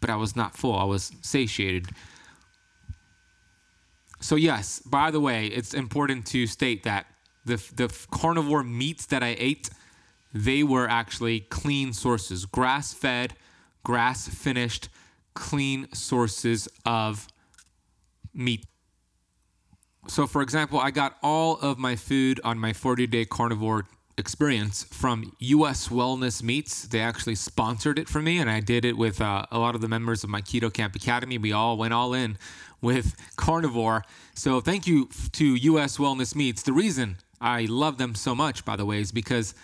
but 0.00 0.10
I 0.10 0.16
was 0.16 0.36
not 0.36 0.56
full. 0.56 0.74
I 0.74 0.84
was 0.84 1.12
satiated. 1.22 1.88
So 4.20 4.36
yes, 4.36 4.80
by 4.80 5.10
the 5.10 5.20
way, 5.20 5.46
it's 5.46 5.74
important 5.74 6.26
to 6.26 6.46
state 6.46 6.82
that 6.84 7.06
the 7.44 7.56
the 7.74 7.88
carnivore 8.10 8.64
meats 8.64 9.06
that 9.06 9.22
I 9.22 9.36
ate, 9.38 9.70
they 10.34 10.62
were 10.62 10.88
actually 10.88 11.40
clean 11.40 11.92
sources, 11.92 12.44
grass-fed, 12.44 13.34
grass-finished, 13.84 14.88
clean 15.34 15.86
sources 15.92 16.68
of 16.84 17.28
meat. 18.34 18.66
So, 20.08 20.26
for 20.26 20.40
example, 20.40 20.78
I 20.78 20.92
got 20.92 21.16
all 21.22 21.56
of 21.56 21.78
my 21.78 21.96
food 21.96 22.40
on 22.44 22.58
my 22.58 22.72
40 22.72 23.06
day 23.06 23.24
carnivore 23.24 23.86
experience 24.16 24.84
from 24.84 25.32
US 25.38 25.88
Wellness 25.88 26.42
Meats. 26.42 26.86
They 26.86 27.00
actually 27.00 27.34
sponsored 27.34 27.98
it 27.98 28.08
for 28.08 28.22
me, 28.22 28.38
and 28.38 28.48
I 28.48 28.60
did 28.60 28.84
it 28.84 28.96
with 28.96 29.20
uh, 29.20 29.46
a 29.50 29.58
lot 29.58 29.74
of 29.74 29.80
the 29.80 29.88
members 29.88 30.22
of 30.24 30.30
my 30.30 30.40
Keto 30.40 30.72
Kamp 30.72 30.94
Academy. 30.94 31.38
We 31.38 31.52
all 31.52 31.76
went 31.76 31.92
all 31.92 32.14
in 32.14 32.38
with 32.80 33.14
carnivore. 33.36 34.04
So, 34.34 34.60
thank 34.60 34.86
you 34.86 35.08
to 35.32 35.44
US 35.44 35.98
Wellness 35.98 36.34
Meats. 36.34 36.62
The 36.62 36.72
reason 36.72 37.16
I 37.40 37.66
love 37.68 37.98
them 37.98 38.14
so 38.14 38.34
much, 38.34 38.64
by 38.64 38.76
the 38.76 38.86
way, 38.86 39.00
is 39.00 39.12
because 39.12 39.54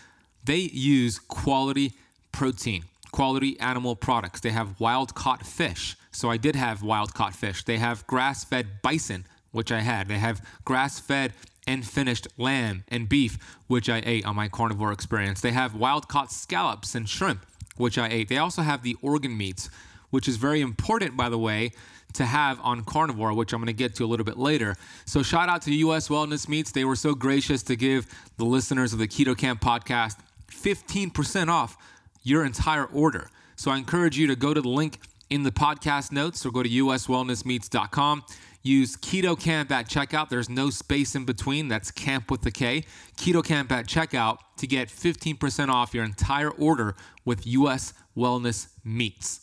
they 0.45 0.57
use 0.57 1.21
quality 1.21 1.93
protein, 2.33 2.85
quality 3.13 3.59
animal 3.61 3.95
products. 3.95 4.41
They 4.41 4.51
have 4.51 4.81
wild 4.81 5.15
caught 5.15 5.47
fish. 5.47 5.97
So, 6.11 6.31
I 6.31 6.37
did 6.37 6.57
have 6.57 6.83
wild 6.83 7.15
caught 7.15 7.35
fish. 7.35 7.65
They 7.65 7.79
have 7.79 8.07
grass 8.09 8.45
fed 8.45 8.83
bison 8.83 9.25
which 9.53 9.71
I 9.71 9.81
had. 9.81 10.09
They 10.09 10.19
have 10.19 10.45
grass 10.65 10.99
fed 10.99 11.33
and 11.67 11.87
finished 11.87 12.27
lamb 12.37 12.85
and 12.89 13.09
beef, 13.09 13.39
which 13.69 13.89
I 13.89 14.03
ate 14.05 14.27
on 14.27 14.35
my 14.35 14.49
carnivore 14.49 14.93
experience. 14.93 15.41
They 15.41 15.53
have 15.53 15.75
wild 15.75 16.09
caught 16.09 16.33
scallops 16.33 16.95
and 16.95 17.09
shrimp, 17.09 17.47
which 17.77 17.99
I 17.99 18.09
ate. 18.09 18.29
They 18.29 18.39
also 18.39 18.63
have 18.63 18.83
the 18.83 18.97
organ 19.01 19.37
meats, 19.37 19.71
which 20.11 20.27
is 20.27 20.37
very 20.37 20.61
important, 20.61 21.17
by 21.17 21.29
the 21.29 21.39
way, 21.39 21.73
to 22.15 22.25
have 22.25 22.61
on 22.61 22.85
carnivore, 22.85 23.33
which 23.33 23.53
I'm 23.53 23.61
going 23.61 23.69
to 23.69 23.73
get 23.73 23.95
to 23.97 24.05
a 24.05 24.07
little 24.07 24.25
bit 24.25 24.37
later. 24.37 24.75
So, 25.07 25.23
shout 25.23 25.49
out 25.49 25.63
to 25.63 25.75
US 25.75 26.09
Wellness 26.09 26.49
Meats. 26.49 26.73
They 26.73 26.85
were 26.85 26.97
so 26.97 27.15
gracious 27.15 27.63
to 27.65 27.77
give 27.77 28.07
the 28.37 28.45
listeners 28.45 28.93
of 28.93 28.99
the 28.99 29.09
Keto 29.09 29.37
Kamp 29.37 29.61
podcast 29.61 30.17
15% 30.51 31.49
off 31.49 31.77
your 32.23 32.45
entire 32.45 32.85
order. 32.85 33.31
So, 33.57 33.71
I 33.71 33.79
encourage 33.79 34.19
you 34.19 34.27
to 34.27 34.37
go 34.37 34.53
to 34.53 34.61
the 34.61 34.69
link 34.69 34.99
in 35.31 35.45
the 35.45 35.51
podcast 35.51 36.13
notes 36.13 36.45
or 36.45 36.51
go 36.51 36.63
to 36.63 36.69
uswellnessmeats.com. 36.69 38.23
Use 38.63 38.97
Keto 38.97 39.39
Kamp 39.39 39.73
at 39.73 39.89
checkout. 39.89 40.29
There's 40.29 40.49
no 40.49 40.71
space 40.71 41.15
in 41.15 41.25
between. 41.25 41.69
That's 41.69 41.91
camp 41.91 42.31
with 42.31 42.43
the 42.43 42.51
K. 42.51 42.85
Keto 43.17 43.45
Kamp 43.45 43.73
at 43.73 43.87
checkout 43.87 44.39
to 44.59 44.67
get 44.67 44.89
15% 44.89 45.69
off 45.69 45.95
your 45.95 46.05
entire 46.05 46.51
order 46.51 46.95
with 47.25 47.47
US 47.47 47.93
Wellness 48.17 48.69
Meats. 48.85 49.41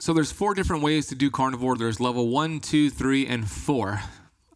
So 0.00 0.12
there's 0.12 0.32
four 0.32 0.54
different 0.54 0.82
ways 0.82 1.06
to 1.08 1.14
do 1.14 1.30
carnivore. 1.30 1.76
There's 1.76 2.00
level 2.00 2.28
one, 2.28 2.58
two, 2.58 2.90
three, 2.90 3.24
and 3.24 3.48
four. 3.48 4.00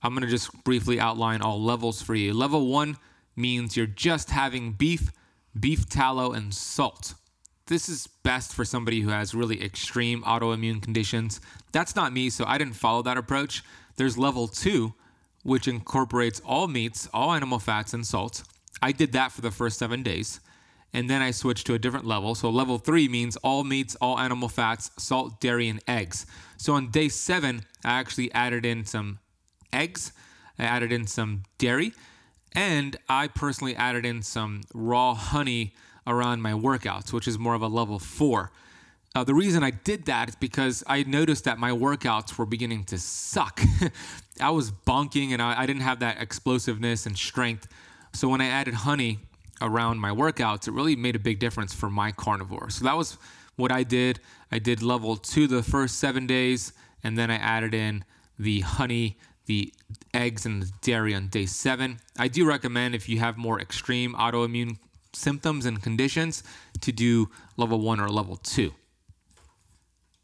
I'm 0.03 0.13
gonna 0.13 0.27
just 0.27 0.53
briefly 0.65 0.99
outline 0.99 1.41
all 1.41 1.63
levels 1.63 2.03
for 2.03 2.17
you. 2.17 2.35
Level 2.35 2.67
one 2.67 2.97
means 3.37 3.77
you're 3.77 3.87
just 3.87 4.31
having 4.31 4.73
beef, 4.73 5.13
beef 5.59 5.89
tallow, 5.89 6.33
and 6.33 6.53
salt 6.53 7.15
this 7.67 7.89
is 7.89 8.07
best 8.23 8.55
for 8.55 8.65
somebody 8.65 9.01
who 9.01 9.11
has 9.11 9.35
really 9.35 9.63
extreme 9.63 10.23
autoimmune 10.23 10.81
conditions. 10.81 11.41
That's 11.73 11.97
not 11.97 12.13
me, 12.13 12.31
so 12.31 12.45
I 12.47 12.59
didn't 12.59 12.75
follow 12.75 13.03
that 13.03 13.17
approach. 13.17 13.65
There's 13.97 14.17
level 14.17 14.47
two, 14.47 14.95
which 15.43 15.67
incorporates 15.67 16.41
all 16.45 16.69
meats, 16.69 17.09
all 17.13 17.33
animal 17.33 17.59
fats, 17.59 17.93
and 17.93 18.07
salt. 18.07 18.45
I 18.81 18.93
did 18.93 19.13
that 19.13 19.33
for 19.33 19.41
the 19.41 19.51
first 19.51 19.79
seven 19.79 20.03
days. 20.03 20.41
And 20.93 21.11
then 21.11 21.21
I 21.23 21.33
switched 21.33 21.67
to 21.67 21.75
a 21.75 21.79
different 21.79 22.07
level. 22.07 22.35
So, 22.35 22.49
level 22.49 22.79
three 22.79 23.09
means 23.09 23.37
all 23.39 23.65
meats, 23.65 23.97
all 24.01 24.19
animal 24.19 24.49
fats, 24.49 24.91
salt, 24.97 25.41
dairy, 25.41 25.69
and 25.69 25.83
eggs. 25.89 26.25
So, 26.57 26.75
on 26.75 26.91
day 26.91 27.09
seven, 27.09 27.63
I 27.85 27.99
actually 27.99 28.33
added 28.33 28.65
in 28.65 28.85
some 28.85 29.19
eggs, 29.73 30.13
I 30.59 30.65
added 30.65 30.93
in 30.93 31.07
some 31.07 31.43
dairy, 31.59 31.93
and 32.53 32.97
I 33.09 33.29
personally 33.29 33.75
added 33.77 34.07
in 34.07 34.23
some 34.23 34.63
raw 34.73 35.15
honey 35.15 35.75
around 36.07 36.43
my 36.43 36.53
workouts, 36.53 37.13
which 37.13 37.27
is 37.27 37.39
more 37.39 37.55
of 37.55 37.63
a 37.63 37.69
level 37.69 37.99
four. 37.99 38.53
Uh, 39.15 39.25
the 39.25 39.35
reason 39.35 39.63
I 39.63 39.71
did 39.71 40.05
that 40.07 40.29
is 40.29 40.35
because 40.35 40.85
I 40.87 41.03
noticed 41.05 41.45
that 41.45 41.59
my 41.59 41.71
workouts 41.71 42.37
were 42.37 42.45
beginning 42.45 42.85
to 42.85 42.99
suck. 42.99 43.63
I 44.41 44.51
was 44.51 44.71
bonking 44.71 45.31
and 45.31 45.41
I, 45.41 45.63
I, 45.63 45.67
didn't 45.67 45.83
have 45.83 46.01
that 46.01 46.21
explosiveness 46.21 47.07
and 47.07 47.17
strength. 47.17 47.67
So 48.13 48.29
when 48.29 48.43
I 48.43 48.49
added 48.49 48.75
honey 48.75 49.21
around 49.63 50.01
my 50.01 50.11
workouts, 50.11 50.69
it 50.69 50.73
really 50.73 50.97
made 50.97 51.17
a 51.17 51.19
big 51.19 51.39
difference 51.39 51.73
for 51.73 51.89
my 51.89 52.13
carnivore. 52.13 52.69
So 52.69 52.85
that 52.85 52.95
was 52.95 53.17
what 53.57 53.73
I 53.73 53.85
did. 53.85 54.21
I 54.53 54.59
did 54.59 54.83
level 54.83 55.17
two 55.17 55.47
the 55.47 55.63
first 55.63 55.99
seven 55.99 56.27
days, 56.27 56.75
and 57.03 57.17
then 57.17 57.31
I 57.31 57.37
added 57.37 57.75
in 57.75 58.05
the 58.39 58.61
honey, 58.61 59.17
the 59.47 59.73
eggs, 60.13 60.45
and 60.45 60.63
the 60.63 60.71
dairy 60.83 61.15
on 61.15 61.29
day 61.29 61.47
seven. 61.47 61.99
I 62.19 62.29
do 62.29 62.47
recommend 62.47 62.95
if 62.95 63.09
you 63.09 63.19
have 63.21 63.39
more 63.39 63.59
extreme 63.61 64.15
autoimmune 64.15 64.77
symptoms 65.17 65.67
and 65.67 65.83
conditions 65.83 66.43
to 66.81 66.93
do 66.93 67.29
level 67.57 67.81
one 67.81 68.01
or 68.01 68.09
level 68.09 68.37
two. 68.37 68.73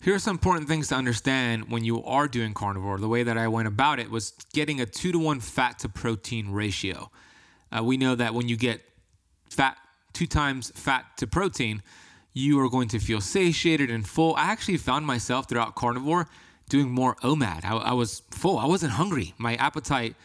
Here 0.00 0.14
are 0.14 0.18
some 0.18 0.34
important 0.34 0.66
things 0.66 0.88
to 0.88 0.96
understand 0.96 1.70
when 1.70 1.84
you 1.84 2.02
are 2.02 2.26
doing 2.26 2.54
carnivore. 2.54 2.98
The 2.98 3.08
way 3.08 3.22
that 3.22 3.38
I 3.38 3.46
went 3.46 3.68
about 3.68 4.00
it 4.00 4.10
was 4.10 4.32
getting 4.52 4.80
a 4.80 4.86
two 4.86 5.12
to 5.12 5.18
one 5.18 5.38
fat 5.38 5.78
to 5.80 5.88
protein 5.88 6.50
ratio. 6.50 7.10
Uh, 7.70 7.84
we 7.84 7.96
know 7.96 8.16
that 8.16 8.34
when 8.34 8.48
you 8.48 8.56
get 8.56 8.80
fat, 9.48 9.76
two 10.12 10.26
times 10.26 10.72
fat 10.74 11.04
to 11.18 11.26
protein, 11.28 11.82
you 12.32 12.58
are 12.60 12.68
going 12.68 12.88
to 12.88 12.98
feel 12.98 13.20
satiated 13.20 13.90
and 13.90 14.06
full. 14.06 14.34
I 14.34 14.50
actually 14.50 14.78
found 14.78 15.06
myself 15.06 15.48
throughout 15.48 15.76
carnivore 15.76 16.28
doing 16.68 16.90
more 16.90 17.14
OMAD. 17.16 17.64
I, 17.64 17.76
I 17.76 17.92
was 17.92 18.22
full, 18.30 18.58
I 18.58 18.66
wasn't 18.66 18.92
hungry. 18.92 19.34
My 19.38 19.54
appetite 19.56 20.16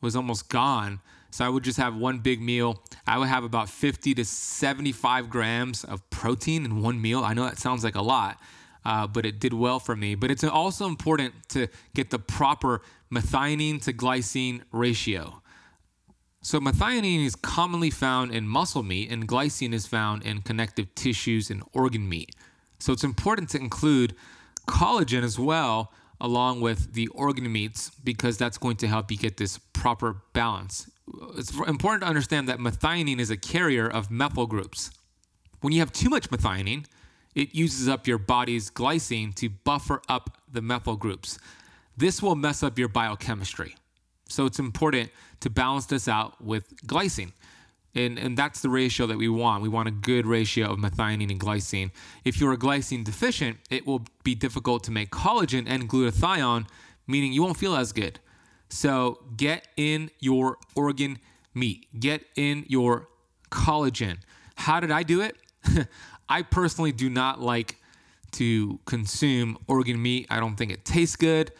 was 0.00 0.16
almost 0.16 0.48
gone. 0.48 1.00
So 1.36 1.44
I 1.44 1.50
would 1.50 1.64
just 1.64 1.76
have 1.76 1.94
one 1.94 2.20
big 2.20 2.40
meal. 2.40 2.82
I 3.06 3.18
would 3.18 3.28
have 3.28 3.44
about 3.44 3.68
50 3.68 4.14
to 4.14 4.24
75 4.24 5.28
grams 5.28 5.84
of 5.84 6.08
protein 6.08 6.64
in 6.64 6.80
one 6.80 6.98
meal. 7.02 7.22
I 7.22 7.34
know 7.34 7.44
that 7.44 7.58
sounds 7.58 7.84
like 7.84 7.94
a 7.94 8.00
lot, 8.00 8.40
uh, 8.86 9.06
but 9.06 9.26
it 9.26 9.38
did 9.38 9.52
well 9.52 9.78
for 9.78 9.94
me. 9.94 10.14
But 10.14 10.30
it's 10.30 10.44
also 10.44 10.86
important 10.86 11.34
to 11.50 11.68
get 11.94 12.08
the 12.08 12.18
proper 12.18 12.80
methionine 13.12 13.82
to 13.82 13.92
glycine 13.92 14.62
ratio. 14.72 15.42
So, 16.40 16.58
methionine 16.58 17.26
is 17.26 17.36
commonly 17.36 17.90
found 17.90 18.32
in 18.32 18.48
muscle 18.48 18.82
meat, 18.82 19.10
and 19.10 19.28
glycine 19.28 19.74
is 19.74 19.86
found 19.86 20.22
in 20.22 20.40
connective 20.40 20.94
tissues 20.94 21.50
and 21.50 21.62
organ 21.74 22.08
meat. 22.08 22.34
So, 22.78 22.94
it's 22.94 23.04
important 23.04 23.50
to 23.50 23.58
include 23.58 24.14
collagen 24.66 25.22
as 25.22 25.38
well, 25.38 25.92
along 26.18 26.62
with 26.62 26.94
the 26.94 27.08
organ 27.08 27.52
meats, 27.52 27.90
because 28.02 28.38
that's 28.38 28.56
going 28.56 28.76
to 28.76 28.88
help 28.88 29.10
you 29.10 29.18
get 29.18 29.36
this 29.36 29.58
proper 29.74 30.22
balance. 30.32 30.88
It's 31.36 31.56
important 31.58 32.02
to 32.02 32.08
understand 32.08 32.48
that 32.48 32.58
methionine 32.58 33.20
is 33.20 33.30
a 33.30 33.36
carrier 33.36 33.86
of 33.86 34.10
methyl 34.10 34.46
groups. 34.46 34.90
When 35.60 35.72
you 35.72 35.80
have 35.80 35.92
too 35.92 36.08
much 36.08 36.30
methionine, 36.30 36.86
it 37.34 37.54
uses 37.54 37.88
up 37.88 38.06
your 38.06 38.18
body's 38.18 38.70
glycine 38.70 39.34
to 39.36 39.48
buffer 39.48 40.02
up 40.08 40.38
the 40.50 40.62
methyl 40.62 40.96
groups. 40.96 41.38
This 41.96 42.22
will 42.22 42.34
mess 42.34 42.62
up 42.62 42.78
your 42.78 42.88
biochemistry. 42.88 43.76
So 44.28 44.46
it's 44.46 44.58
important 44.58 45.10
to 45.40 45.50
balance 45.50 45.86
this 45.86 46.08
out 46.08 46.42
with 46.42 46.74
glycine. 46.86 47.32
And, 47.94 48.18
and 48.18 48.36
that's 48.36 48.60
the 48.60 48.68
ratio 48.68 49.06
that 49.06 49.16
we 49.16 49.28
want. 49.28 49.62
We 49.62 49.68
want 49.68 49.88
a 49.88 49.92
good 49.92 50.26
ratio 50.26 50.70
of 50.70 50.78
methionine 50.78 51.30
and 51.30 51.40
glycine. 51.40 51.90
If 52.24 52.38
you're 52.40 52.56
glycine 52.56 53.04
deficient, 53.04 53.58
it 53.70 53.86
will 53.86 54.02
be 54.22 54.34
difficult 54.34 54.84
to 54.84 54.90
make 54.90 55.10
collagen 55.10 55.64
and 55.66 55.88
glutathione, 55.88 56.66
meaning 57.06 57.32
you 57.32 57.42
won't 57.42 57.56
feel 57.56 57.74
as 57.74 57.92
good. 57.92 58.18
So 58.68 59.20
get 59.36 59.68
in 59.76 60.10
your 60.20 60.58
organ 60.74 61.18
meat, 61.54 61.86
get 61.98 62.24
in 62.36 62.64
your 62.68 63.08
collagen. 63.50 64.18
How 64.56 64.80
did 64.80 64.90
I 64.90 65.02
do 65.02 65.20
it? 65.20 65.36
I 66.28 66.42
personally 66.42 66.92
do 66.92 67.08
not 67.08 67.40
like 67.40 67.76
to 68.32 68.78
consume 68.84 69.58
organ 69.66 70.00
meat. 70.00 70.26
I 70.30 70.40
don't 70.40 70.56
think 70.56 70.72
it 70.72 70.84
tastes 70.84 71.16
good, 71.16 71.52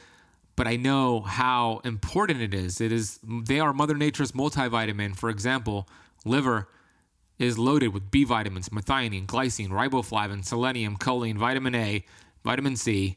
but 0.56 0.66
I 0.66 0.76
know 0.76 1.20
how 1.20 1.80
important 1.84 2.40
it 2.40 2.52
is. 2.52 2.80
It 2.80 2.92
is 2.92 3.18
they 3.24 3.60
are 3.60 3.72
mother 3.72 3.94
nature's 3.94 4.32
multivitamin. 4.32 5.16
For 5.16 5.30
example, 5.30 5.88
liver 6.24 6.68
is 7.38 7.58
loaded 7.58 7.88
with 7.88 8.10
B 8.10 8.24
vitamins, 8.24 8.68
methionine, 8.70 9.26
glycine, 9.26 9.68
riboflavin, 9.68 10.44
selenium, 10.44 10.96
choline, 10.96 11.36
vitamin 11.36 11.74
A, 11.74 12.04
vitamin 12.44 12.76
C. 12.76 13.16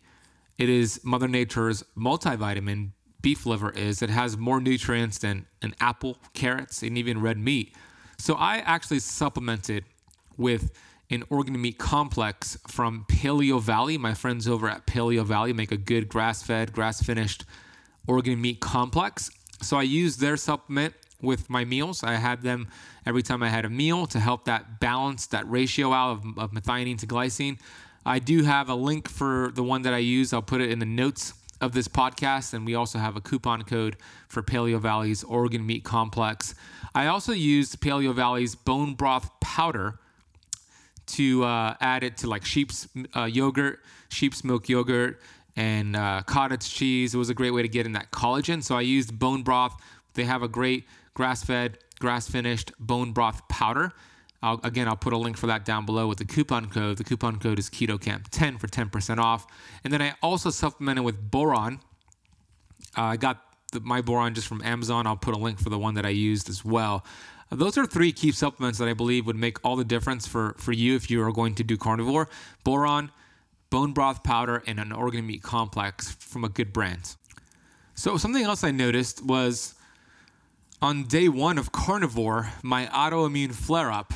It 0.57 0.69
is 0.69 0.99
mother 1.03 1.27
nature's 1.27 1.83
multivitamin. 1.97 2.91
Beef 3.21 3.45
liver 3.45 3.71
is. 3.71 4.01
It 4.01 4.09
has 4.09 4.37
more 4.37 4.61
nutrients 4.61 5.17
than 5.17 5.45
an 5.61 5.75
apple, 5.79 6.17
carrots, 6.33 6.83
and 6.83 6.97
even 6.97 7.21
red 7.21 7.37
meat. 7.37 7.75
So 8.17 8.35
I 8.35 8.57
actually 8.57 8.99
supplemented 8.99 9.85
with 10.37 10.71
an 11.09 11.23
organ 11.29 11.59
meat 11.59 11.77
complex 11.77 12.57
from 12.67 13.05
Paleo 13.09 13.61
Valley. 13.61 13.97
My 13.97 14.13
friends 14.13 14.47
over 14.47 14.69
at 14.69 14.85
Paleo 14.85 15.25
Valley 15.25 15.53
make 15.53 15.71
a 15.71 15.77
good 15.77 16.07
grass 16.07 16.43
fed, 16.43 16.71
grass 16.71 17.01
finished 17.01 17.45
organ 18.07 18.39
meat 18.39 18.59
complex. 18.59 19.31
So 19.61 19.77
I 19.77 19.83
used 19.83 20.19
their 20.19 20.37
supplement 20.37 20.93
with 21.21 21.49
my 21.49 21.65
meals. 21.65 22.03
I 22.03 22.13
had 22.13 22.41
them 22.41 22.67
every 23.05 23.23
time 23.23 23.43
I 23.43 23.49
had 23.49 23.65
a 23.65 23.69
meal 23.69 24.05
to 24.07 24.19
help 24.19 24.45
that 24.45 24.79
balance, 24.79 25.27
that 25.27 25.49
ratio 25.49 25.91
out 25.91 26.11
of, 26.11 26.37
of 26.37 26.51
methionine 26.51 26.97
to 26.99 27.07
glycine. 27.07 27.59
I 28.05 28.19
do 28.19 28.43
have 28.43 28.69
a 28.69 28.75
link 28.75 29.09
for 29.09 29.51
the 29.53 29.63
one 29.63 29.81
that 29.81 29.93
I 29.93 29.97
use. 29.97 30.31
I'll 30.31 30.41
put 30.41 30.61
it 30.61 30.71
in 30.71 30.79
the 30.79 30.85
notes 30.85 31.33
of 31.61 31.73
this 31.73 31.87
podcast. 31.87 32.53
And 32.53 32.65
we 32.65 32.75
also 32.75 32.99
have 32.99 33.15
a 33.15 33.21
coupon 33.21 33.63
code 33.63 33.97
for 34.27 34.41
Paleo 34.41 34.79
Valley's 34.79 35.23
organ 35.23 35.65
meat 35.65 35.83
complex. 35.83 36.55
I 36.95 37.07
also 37.07 37.31
used 37.31 37.79
Paleo 37.81 38.13
Valley's 38.13 38.55
bone 38.55 38.93
broth 38.95 39.29
powder 39.39 39.99
to 41.07 41.43
uh, 41.43 41.75
add 41.81 42.03
it 42.03 42.17
to 42.17 42.27
like 42.27 42.45
sheep's 42.45 42.87
uh, 43.15 43.23
yogurt, 43.23 43.79
sheep's 44.09 44.43
milk 44.43 44.69
yogurt, 44.69 45.19
and 45.55 45.95
uh, 45.95 46.21
cottage 46.25 46.69
cheese. 46.73 47.13
It 47.13 47.17
was 47.17 47.29
a 47.29 47.33
great 47.33 47.51
way 47.51 47.61
to 47.61 47.67
get 47.67 47.85
in 47.85 47.93
that 47.93 48.11
collagen. 48.11 48.63
So 48.63 48.75
I 48.75 48.81
used 48.81 49.17
bone 49.17 49.43
broth. 49.43 49.75
They 50.13 50.25
have 50.25 50.43
a 50.43 50.47
great 50.47 50.85
grass 51.13 51.43
fed, 51.43 51.79
grass 51.99 52.29
finished 52.29 52.71
bone 52.79 53.11
broth 53.11 53.47
powder. 53.49 53.91
I'll, 54.41 54.59
again, 54.63 54.87
I'll 54.87 54.95
put 54.95 55.13
a 55.13 55.17
link 55.17 55.37
for 55.37 55.47
that 55.47 55.65
down 55.65 55.85
below 55.85 56.07
with 56.07 56.17
the 56.17 56.25
coupon 56.25 56.69
code. 56.69 56.97
The 56.97 57.03
coupon 57.03 57.39
code 57.39 57.59
is 57.59 57.69
KetoKamp10 57.69 58.59
for 58.59 58.67
10% 58.67 59.17
off. 59.17 59.45
And 59.83 59.91
then 59.91 60.01
I 60.01 60.15
also 60.21 60.49
supplemented 60.49 61.03
with 61.03 61.29
boron. 61.29 61.81
Uh, 62.97 63.01
I 63.01 63.17
got 63.17 63.43
the, 63.73 63.81
my 63.81 64.01
boron 64.01 64.33
just 64.33 64.47
from 64.47 64.61
Amazon. 64.63 65.07
I'll 65.07 65.17
put 65.17 65.35
a 65.35 65.37
link 65.37 65.59
for 65.59 65.69
the 65.69 65.77
one 65.77 65.95
that 65.95 66.05
I 66.05 66.09
used 66.09 66.49
as 66.49 66.63
well. 66.63 67.05
Those 67.51 67.77
are 67.77 67.85
three 67.85 68.11
key 68.11 68.31
supplements 68.31 68.77
that 68.79 68.87
I 68.87 68.93
believe 68.93 69.25
would 69.25 69.35
make 69.35 69.57
all 69.65 69.75
the 69.75 69.83
difference 69.83 70.27
for, 70.27 70.55
for 70.57 70.71
you 70.71 70.95
if 70.95 71.09
you 71.09 71.21
are 71.23 71.31
going 71.31 71.55
to 71.55 71.63
do 71.63 71.77
carnivore 71.77 72.29
boron, 72.63 73.11
bone 73.69 73.91
broth 73.91 74.23
powder, 74.23 74.63
and 74.67 74.79
an 74.79 74.91
organ 74.91 75.25
meat 75.25 75.41
complex 75.41 76.11
from 76.11 76.43
a 76.43 76.49
good 76.49 76.71
brand. 76.71 77.15
So, 77.95 78.17
something 78.17 78.43
else 78.43 78.63
I 78.63 78.71
noticed 78.71 79.25
was 79.25 79.73
on 80.81 81.05
day 81.05 81.27
one 81.27 81.57
of 81.57 81.71
carnivore, 81.71 82.51
my 82.61 82.85
autoimmune 82.85 83.53
flare 83.53 83.91
up, 83.91 84.13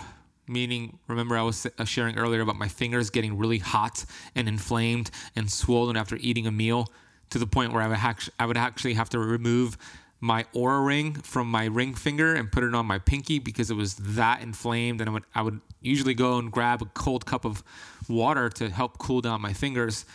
meaning, 0.47 0.99
remember, 1.07 1.37
I 1.37 1.41
was 1.41 1.65
uh, 1.77 1.85
sharing 1.85 2.17
earlier 2.17 2.41
about 2.41 2.55
my 2.55 2.67
fingers 2.67 3.09
getting 3.09 3.37
really 3.37 3.59
hot 3.59 4.05
and 4.35 4.47
inflamed 4.47 5.11
and 5.35 5.51
swollen 5.51 5.97
after 5.97 6.17
eating 6.17 6.47
a 6.47 6.51
meal 6.51 6.91
to 7.29 7.39
the 7.39 7.47
point 7.47 7.73
where 7.73 7.81
I 7.81 7.87
would, 7.87 7.99
I 8.39 8.45
would 8.45 8.57
actually 8.57 8.93
have 8.93 9.09
to 9.09 9.19
remove 9.19 9.77
my 10.19 10.45
Oura 10.55 10.85
ring 10.85 11.15
from 11.15 11.51
my 11.51 11.65
ring 11.65 11.93
finger 11.93 12.33
and 12.33 12.51
put 12.51 12.63
it 12.63 12.73
on 12.73 12.85
my 12.85 12.97
pinky 12.97 13.39
because 13.39 13.69
it 13.69 13.73
was 13.73 13.95
that 13.95 14.41
inflamed. 14.41 15.01
And 15.01 15.09
I 15.09 15.13
would, 15.13 15.23
I 15.35 15.41
would 15.41 15.59
usually 15.81 16.13
go 16.13 16.37
and 16.37 16.51
grab 16.51 16.81
a 16.81 16.85
cold 16.85 17.25
cup 17.25 17.43
of 17.43 17.61
water 18.07 18.49
to 18.49 18.69
help 18.69 18.97
cool 18.99 19.19
down 19.19 19.41
my 19.41 19.51
fingers. 19.51 20.05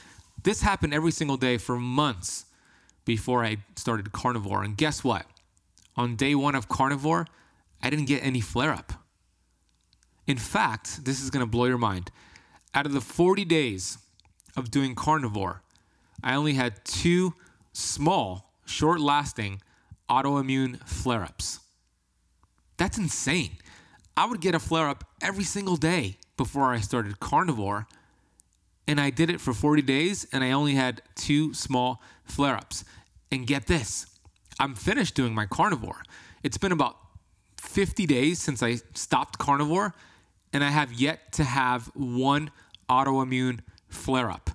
This 0.42 0.62
happened 0.62 0.94
every 0.94 1.10
single 1.10 1.36
day 1.36 1.58
for 1.58 1.78
months 1.78 2.46
before 3.04 3.44
I 3.44 3.58
started 3.76 4.12
carnivore. 4.12 4.62
And 4.62 4.76
guess 4.76 5.04
what? 5.04 5.26
On 5.96 6.16
day 6.16 6.34
one 6.34 6.54
of 6.54 6.68
carnivore, 6.68 7.26
I 7.82 7.90
didn't 7.90 8.06
get 8.06 8.24
any 8.24 8.40
flare 8.40 8.72
up. 8.72 8.92
In 10.28 10.36
fact, 10.36 11.06
this 11.06 11.22
is 11.22 11.30
going 11.30 11.44
to 11.44 11.50
blow 11.50 11.64
your 11.64 11.78
mind. 11.78 12.10
Out 12.74 12.84
of 12.84 12.92
the 12.92 13.00
40 13.00 13.46
days 13.46 13.96
of 14.56 14.70
doing 14.70 14.94
carnivore, 14.94 15.62
I 16.22 16.34
only 16.34 16.52
had 16.52 16.84
two 16.84 17.34
small, 17.72 18.52
short 18.66 19.00
lasting 19.00 19.62
autoimmune 20.10 20.86
flare 20.86 21.22
ups. 21.22 21.60
That's 22.76 22.98
insane. 22.98 23.52
I 24.16 24.26
would 24.26 24.40
get 24.40 24.54
a 24.54 24.58
flare 24.58 24.88
up 24.88 25.04
every 25.22 25.44
single 25.44 25.76
day 25.76 26.18
before 26.36 26.74
I 26.74 26.80
started 26.80 27.20
carnivore. 27.20 27.86
And 28.86 29.00
I 29.00 29.10
did 29.10 29.30
it 29.30 29.40
for 29.40 29.54
40 29.54 29.82
days 29.82 30.26
and 30.32 30.44
I 30.44 30.50
only 30.50 30.74
had 30.74 31.02
two 31.14 31.54
small 31.54 32.02
flare 32.24 32.56
ups. 32.56 32.84
And 33.32 33.46
get 33.46 33.66
this 33.66 34.06
I'm 34.60 34.74
finished 34.74 35.14
doing 35.14 35.34
my 35.34 35.46
carnivore. 35.46 36.02
It's 36.42 36.58
been 36.58 36.72
about 36.72 36.96
50 37.58 38.06
days 38.06 38.40
since 38.40 38.62
I 38.62 38.76
stopped 38.94 39.38
carnivore, 39.38 39.94
and 40.52 40.64
I 40.64 40.70
have 40.70 40.92
yet 40.92 41.32
to 41.32 41.44
have 41.44 41.86
one 41.94 42.50
autoimmune 42.88 43.60
flare 43.88 44.30
up. 44.30 44.50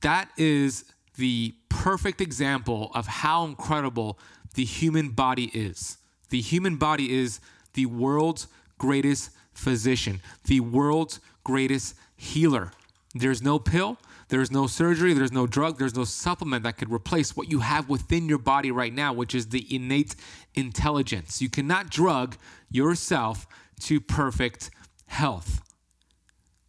That 0.00 0.30
is 0.36 0.84
the 1.16 1.54
perfect 1.68 2.20
example 2.20 2.90
of 2.94 3.06
how 3.06 3.44
incredible 3.44 4.18
the 4.54 4.64
human 4.64 5.10
body 5.10 5.50
is. 5.54 5.98
The 6.30 6.40
human 6.40 6.76
body 6.76 7.12
is 7.12 7.40
the 7.74 7.86
world's 7.86 8.48
greatest 8.78 9.30
physician, 9.52 10.20
the 10.44 10.60
world's 10.60 11.20
greatest 11.44 11.94
healer. 12.16 12.72
There's 13.14 13.42
no 13.42 13.58
pill, 13.58 13.98
there's 14.28 14.50
no 14.50 14.66
surgery, 14.66 15.12
there's 15.12 15.32
no 15.32 15.46
drug, 15.46 15.78
there's 15.78 15.94
no 15.94 16.04
supplement 16.04 16.62
that 16.64 16.78
could 16.78 16.90
replace 16.90 17.36
what 17.36 17.50
you 17.50 17.60
have 17.60 17.88
within 17.88 18.28
your 18.28 18.38
body 18.38 18.70
right 18.70 18.92
now, 18.92 19.12
which 19.12 19.34
is 19.34 19.48
the 19.48 19.66
innate 19.74 20.14
intelligence. 20.54 21.42
You 21.42 21.50
cannot 21.50 21.90
drug 21.90 22.36
yourself 22.70 23.46
to 23.80 24.00
perfect 24.00 24.70
health. 25.12 25.60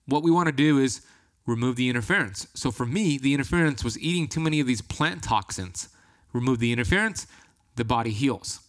What 0.06 0.22
we 0.22 0.30
want 0.30 0.48
to 0.48 0.52
do 0.52 0.78
is 0.78 1.02
remove 1.46 1.78
the 1.78 1.90
interference. 1.90 2.48
So 2.54 2.72
for 2.72 2.86
me, 2.86 3.18
the 3.18 3.34
interference 3.34 3.84
was 3.84 3.98
eating 4.00 4.28
too 4.28 4.42
many 4.42 4.60
of 4.60 4.68
these 4.68 4.82
plant 4.82 5.24
toxins. 5.24 5.90
Remove 6.34 6.60
the 6.60 6.72
interference, 6.72 7.26
the 7.76 7.86
body 7.86 8.12
heals. 8.12 8.60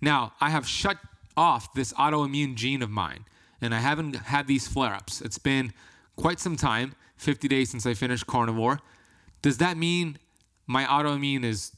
Now, 0.00 0.32
I 0.40 0.50
have 0.50 0.66
shut 0.66 0.96
off 1.36 1.72
this 1.74 1.92
autoimmune 1.94 2.54
gene 2.54 2.82
of 2.82 2.90
mine 2.90 3.26
and 3.60 3.74
I 3.74 3.80
haven't 3.80 4.16
had 4.16 4.46
these 4.46 4.66
flare 4.66 4.94
ups. 4.94 5.20
It's 5.20 5.38
been 5.38 5.72
quite 6.16 6.40
some 6.40 6.56
time 6.56 6.94
50 7.16 7.48
days 7.48 7.70
since 7.70 7.84
I 7.84 7.92
finished 7.92 8.26
carnivore. 8.26 8.80
Does 9.42 9.58
that 9.58 9.76
mean 9.76 10.18
my 10.66 10.84
autoimmune 10.84 11.44
is 11.44 11.72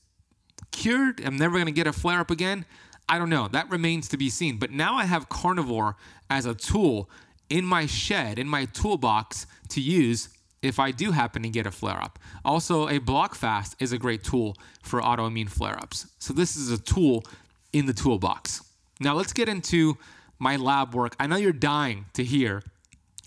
cured? 0.71 1.21
I'm 1.25 1.37
never 1.37 1.55
going 1.55 1.67
to 1.67 1.73
get 1.73 1.89
a 1.89 1.93
flare 1.93 2.21
up 2.21 2.31
again? 2.31 2.65
I 3.09 3.19
don't 3.19 3.31
know. 3.31 3.49
That 3.49 3.71
remains 3.71 4.09
to 4.09 4.17
be 4.17 4.31
seen. 4.31 4.59
But 4.59 4.71
now 4.71 4.97
I 4.97 5.05
have 5.05 5.29
carnivore 5.29 5.97
as 6.31 6.47
a 6.47 6.55
tool 6.55 7.11
in 7.51 7.65
my 7.65 7.87
shed, 7.87 8.39
in 8.39 8.49
my 8.49 8.65
toolbox 8.67 9.47
to 9.71 9.81
use 9.81 10.29
if 10.63 10.79
I 10.79 10.93
do 10.93 11.11
happen 11.11 11.43
to 11.43 11.49
get 11.49 11.67
a 11.67 11.71
flare 11.71 12.01
up. 12.01 12.19
Also, 12.45 12.89
a 12.89 12.99
block 12.99 13.35
fast 13.35 13.77
is 13.81 13.93
a 13.93 13.99
great 13.99 14.23
tool 14.23 14.57
for 14.83 15.01
autoimmune 15.01 15.49
flare 15.49 15.77
ups. 15.77 16.07
So, 16.19 16.33
this 16.33 16.57
is 16.57 16.71
a 16.71 16.79
tool 16.79 17.25
in 17.73 17.87
the 17.87 17.93
toolbox. 17.93 18.63
Now, 19.01 19.15
let's 19.15 19.33
get 19.33 19.49
into 19.49 19.99
my 20.39 20.57
lab 20.57 20.95
work. 20.95 21.17
I 21.19 21.27
know 21.27 21.37
you're 21.37 21.53
dying 21.53 22.07
to 22.15 22.25
hear 22.25 22.63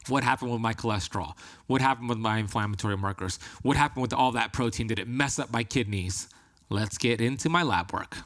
what 0.08 0.24
happened 0.24 0.52
with 0.52 0.62
my 0.62 0.74
cholesterol, 0.74 1.34
what 1.68 1.82
happened 1.82 2.10
with 2.10 2.18
my 2.18 2.38
inflammatory 2.38 2.98
markers, 2.98 3.40
what 3.64 3.76
happened 3.76 4.02
with 4.02 4.14
all 4.14 4.32
that 4.34 4.54
protein. 4.54 4.88
Did 4.88 5.00
it 5.00 5.08
mess 5.08 5.40
up 5.40 5.52
my 5.52 5.64
kidneys? 5.64 6.28
Let's 6.70 6.98
get 6.98 7.22
into 7.22 7.50
my 7.50 7.64
lab 7.64 7.92
work. 7.92 8.18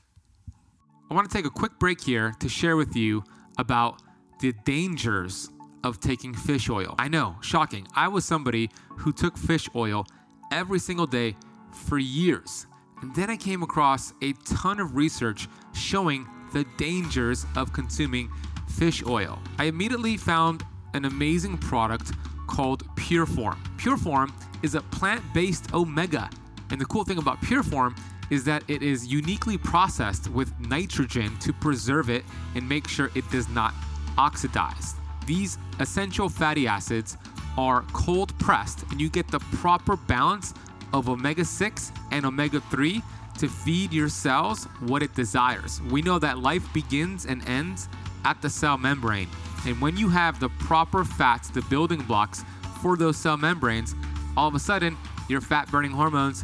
I 1.10 1.16
want 1.16 1.28
to 1.28 1.36
take 1.36 1.48
a 1.48 1.50
quick 1.50 1.80
break 1.80 2.00
here 2.02 2.34
to 2.40 2.48
share 2.48 2.78
with 2.78 2.96
you 2.96 3.24
about 3.58 4.04
the 4.42 4.54
dangers 4.64 5.50
of 5.84 6.00
taking 6.00 6.36
fish 6.36 6.70
oil. 6.70 6.94
I 7.00 7.08
know, 7.08 7.36
shocking. 7.42 7.88
I 7.96 8.08
was 8.08 8.26
somebody 8.26 8.70
who 8.98 9.12
took 9.12 9.36
fish 9.36 9.68
oil 9.76 10.06
every 10.52 10.78
single 10.78 11.08
day 11.08 11.36
for 11.72 11.98
years. 11.98 12.68
And 13.02 13.16
then 13.16 13.32
I 13.32 13.38
came 13.38 13.64
across 13.64 14.14
a 14.22 14.34
ton 14.46 14.80
of 14.80 14.96
research 14.96 15.48
showing 15.74 16.28
the 16.54 16.64
dangers 16.78 17.48
of 17.56 17.74
consuming 17.74 18.30
fish 18.68 19.04
oil. 19.04 19.40
I 19.58 19.64
immediately 19.64 20.16
found 20.16 20.64
an 20.94 21.06
amazing 21.06 21.58
product 21.58 22.12
called 22.46 22.86
Pureform. 22.96 23.58
Pureform 23.78 24.32
is 24.62 24.76
a 24.76 24.82
plant 24.82 25.24
based 25.34 25.74
omega. 25.74 26.30
And 26.72 26.80
the 26.80 26.86
cool 26.86 27.04
thing 27.04 27.18
about 27.18 27.42
Pureform 27.42 27.98
is 28.30 28.44
that 28.44 28.64
it 28.68 28.84
is 28.84 29.08
uniquely 29.08 29.58
processed 29.58 30.30
with 30.30 30.58
nitrogen 30.60 31.38
to 31.40 31.52
preserve 31.52 32.10
it 32.10 32.24
and 32.56 32.68
make 32.68 32.88
sure 32.88 33.10
it 33.16 33.30
does 33.32 33.50
not 33.50 33.74
oxidize. 34.18 34.96
These 35.26 35.58
essential 35.80 36.30
fatty 36.30 36.68
acids 36.68 37.18
are 37.58 37.84
cold 37.94 38.38
pressed, 38.40 38.84
and 38.92 39.02
you 39.02 39.10
get 39.10 39.28
the 39.30 39.40
proper 39.40 39.96
balance 39.96 40.54
of 40.94 41.10
omega 41.10 41.46
6 41.46 41.92
and 42.12 42.26
omega 42.26 42.60
3 42.62 43.02
to 43.40 43.48
feed 43.48 43.94
your 43.94 44.10
cells 44.10 44.66
what 44.82 45.02
it 45.02 45.14
desires. 45.16 45.82
We 45.90 46.02
know 46.02 46.20
that 46.20 46.40
life 46.40 46.72
begins 46.74 47.26
and 47.26 47.48
ends 47.48 47.88
at 48.26 48.42
the 48.42 48.50
cell 48.50 48.78
membrane. 48.78 49.30
And 49.66 49.80
when 49.82 49.98
you 49.98 50.10
have 50.10 50.40
the 50.40 50.50
proper 50.50 51.04
fats, 51.04 51.50
the 51.50 51.62
building 51.64 52.02
blocks 52.02 52.44
for 52.82 52.98
those 52.98 53.18
cell 53.18 53.38
membranes, 53.38 53.96
all 54.36 54.48
of 54.48 54.56
a 54.56 54.60
sudden 54.60 54.98
your 55.28 55.42
fat 55.42 55.70
burning 55.72 55.92
hormones 55.92 56.44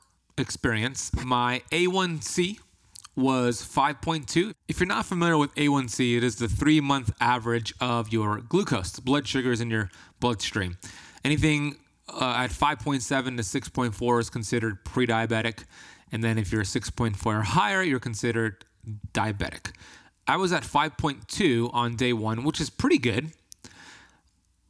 experience, 0.41 1.11
my 1.23 1.61
A1C 1.71 2.59
was 3.15 3.61
5.2. 3.61 4.53
If 4.67 4.79
you're 4.79 4.87
not 4.87 5.05
familiar 5.05 5.37
with 5.37 5.53
A1C, 5.55 6.17
it 6.17 6.23
is 6.23 6.37
the 6.37 6.47
three 6.47 6.81
month 6.81 7.13
average 7.19 7.73
of 7.79 8.11
your 8.11 8.41
glucose, 8.41 8.99
blood 8.99 9.27
sugars 9.27 9.61
in 9.61 9.69
your 9.69 9.89
bloodstream. 10.19 10.77
Anything 11.23 11.77
uh, 12.09 12.35
at 12.37 12.51
5.7 12.51 13.01
to 13.01 13.43
6.4 13.43 14.19
is 14.19 14.29
considered 14.29 14.83
pre 14.83 15.07
diabetic. 15.07 15.65
And 16.11 16.23
then 16.23 16.37
if 16.37 16.51
you're 16.51 16.63
6.4 16.63 17.25
or 17.25 17.41
higher, 17.41 17.81
you're 17.81 17.99
considered 17.99 18.65
diabetic. 19.13 19.71
I 20.27 20.37
was 20.37 20.53
at 20.53 20.63
5.2 20.63 21.73
on 21.73 21.95
day 21.95 22.13
one, 22.13 22.43
which 22.43 22.59
is 22.59 22.69
pretty 22.69 22.97
good. 22.97 23.31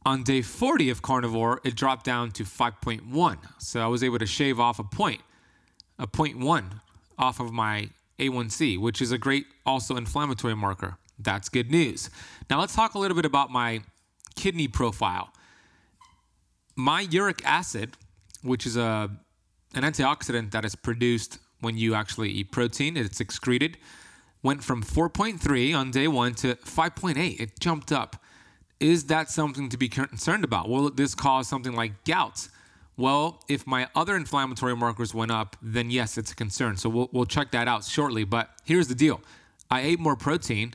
On 0.04 0.24
day 0.24 0.42
40 0.42 0.90
of 0.90 1.02
carnivore, 1.02 1.60
it 1.64 1.76
dropped 1.76 2.04
down 2.04 2.32
to 2.32 2.44
5.1. 2.44 3.38
So 3.58 3.80
I 3.80 3.86
was 3.86 4.02
able 4.02 4.18
to 4.18 4.26
shave 4.26 4.58
off 4.58 4.78
a 4.78 4.84
point, 4.84 5.20
a 6.02 6.06
0.1 6.06 6.80
off 7.16 7.40
of 7.40 7.52
my 7.52 7.88
A1C, 8.18 8.78
which 8.78 9.00
is 9.00 9.12
a 9.12 9.18
great 9.18 9.46
also 9.64 9.96
inflammatory 9.96 10.56
marker. 10.56 10.98
That's 11.18 11.48
good 11.48 11.70
news. 11.70 12.10
Now 12.50 12.60
let's 12.60 12.74
talk 12.74 12.94
a 12.94 12.98
little 12.98 13.14
bit 13.14 13.24
about 13.24 13.50
my 13.50 13.82
kidney 14.34 14.66
profile. 14.66 15.32
My 16.74 17.02
uric 17.02 17.40
acid, 17.44 17.96
which 18.42 18.66
is 18.66 18.76
a 18.76 19.10
an 19.74 19.84
antioxidant 19.84 20.50
that 20.50 20.64
is 20.64 20.74
produced 20.74 21.38
when 21.60 21.78
you 21.78 21.94
actually 21.94 22.30
eat 22.30 22.50
protein, 22.50 22.96
it's 22.96 23.20
excreted, 23.20 23.78
went 24.42 24.62
from 24.62 24.82
4.3 24.82 25.74
on 25.74 25.90
day 25.90 26.08
one 26.08 26.34
to 26.34 26.56
5.8. 26.56 27.40
It 27.40 27.58
jumped 27.60 27.92
up. 27.92 28.16
Is 28.80 29.04
that 29.04 29.30
something 29.30 29.68
to 29.68 29.76
be 29.78 29.88
concerned 29.88 30.44
about? 30.44 30.68
Will 30.68 30.90
this 30.90 31.14
cause 31.14 31.46
something 31.48 31.72
like 31.72 32.04
gout? 32.04 32.48
Well, 32.96 33.42
if 33.48 33.66
my 33.66 33.88
other 33.94 34.16
inflammatory 34.16 34.76
markers 34.76 35.14
went 35.14 35.30
up, 35.30 35.56
then 35.62 35.90
yes, 35.90 36.18
it's 36.18 36.32
a 36.32 36.36
concern. 36.36 36.76
So 36.76 36.88
we'll, 36.88 37.08
we'll 37.12 37.24
check 37.24 37.50
that 37.52 37.66
out 37.66 37.84
shortly. 37.84 38.24
But 38.24 38.50
here's 38.64 38.88
the 38.88 38.94
deal 38.94 39.20
I 39.70 39.80
ate 39.80 39.98
more 39.98 40.16
protein, 40.16 40.74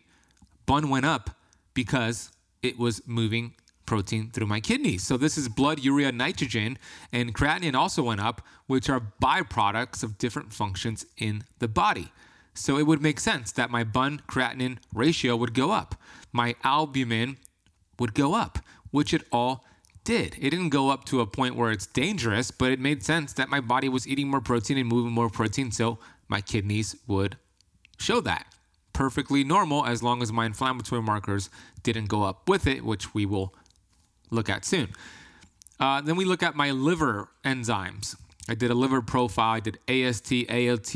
bun 0.65 0.89
went 0.89 1.05
up 1.05 1.29
because 1.73 2.31
it 2.63 2.79
was 2.79 3.01
moving 3.07 3.53
protein 3.85 4.31
through 4.31 4.47
my 4.47 4.59
kidneys. 4.59 5.03
So 5.03 5.17
this 5.17 5.37
is 5.37 5.47
blood 5.47 5.79
urea 5.79 6.11
nitrogen, 6.11 6.77
and 7.11 7.33
creatinine 7.33 7.75
also 7.75 8.03
went 8.03 8.19
up, 8.19 8.41
which 8.65 8.89
are 8.89 9.01
byproducts 9.21 10.03
of 10.03 10.17
different 10.17 10.51
functions 10.51 11.05
in 11.17 11.43
the 11.59 11.67
body. 11.67 12.11
So 12.53 12.77
it 12.77 12.87
would 12.87 13.01
make 13.01 13.19
sense 13.19 13.51
that 13.53 13.69
my 13.69 13.83
bun 13.83 14.21
creatinine 14.27 14.79
ratio 14.93 15.35
would 15.35 15.53
go 15.53 15.71
up. 15.71 15.95
My 16.33 16.55
albumin 16.63 17.37
would 17.99 18.13
go 18.13 18.33
up, 18.33 18.59
which 18.91 19.13
it 19.13 19.23
all 19.31 19.63
did. 20.07 20.37
It 20.39 20.51
didn't 20.51 20.69
go 20.69 20.89
up 20.89 21.03
to 21.05 21.19
a 21.19 21.27
point 21.27 21.57
where 21.57 21.69
it's 21.69 21.85
dangerous, 21.85 22.49
but 22.49 22.71
it 22.71 22.79
made 22.79 23.03
sense 23.03 23.33
that 23.33 23.49
my 23.49 23.59
body 23.59 23.89
was 23.89 24.07
eating 24.07 24.29
more 24.29 24.39
protein 24.39 24.77
and 24.77 24.87
moving 24.87 25.11
more 25.11 25.29
protein, 25.29 25.69
so 25.69 25.99
my 26.29 26.39
kidneys 26.39 26.95
would 27.07 27.35
show 27.99 28.21
that. 28.21 28.45
Perfectly 28.93 29.43
normal 29.43 29.85
as 29.85 30.01
long 30.01 30.23
as 30.23 30.31
my 30.31 30.45
inflammatory 30.45 31.01
markers 31.01 31.49
didn't 31.83 32.05
go 32.05 32.23
up 32.23 32.47
with 32.47 32.67
it, 32.67 32.85
which 32.85 33.13
we 33.13 33.25
will 33.25 33.53
look 34.31 34.49
at 34.49 34.63
soon. 34.63 34.87
Uh, 35.77 35.99
then 35.99 36.15
we 36.15 36.23
look 36.23 36.41
at 36.41 36.55
my 36.55 36.71
liver 36.71 37.27
enzymes. 37.43 38.15
I 38.47 38.55
did 38.55 38.71
a 38.71 38.75
liver 38.75 39.01
profile. 39.01 39.55
I 39.55 39.59
did 39.59 39.77
AST, 39.89 40.31
ALT, 40.49 40.95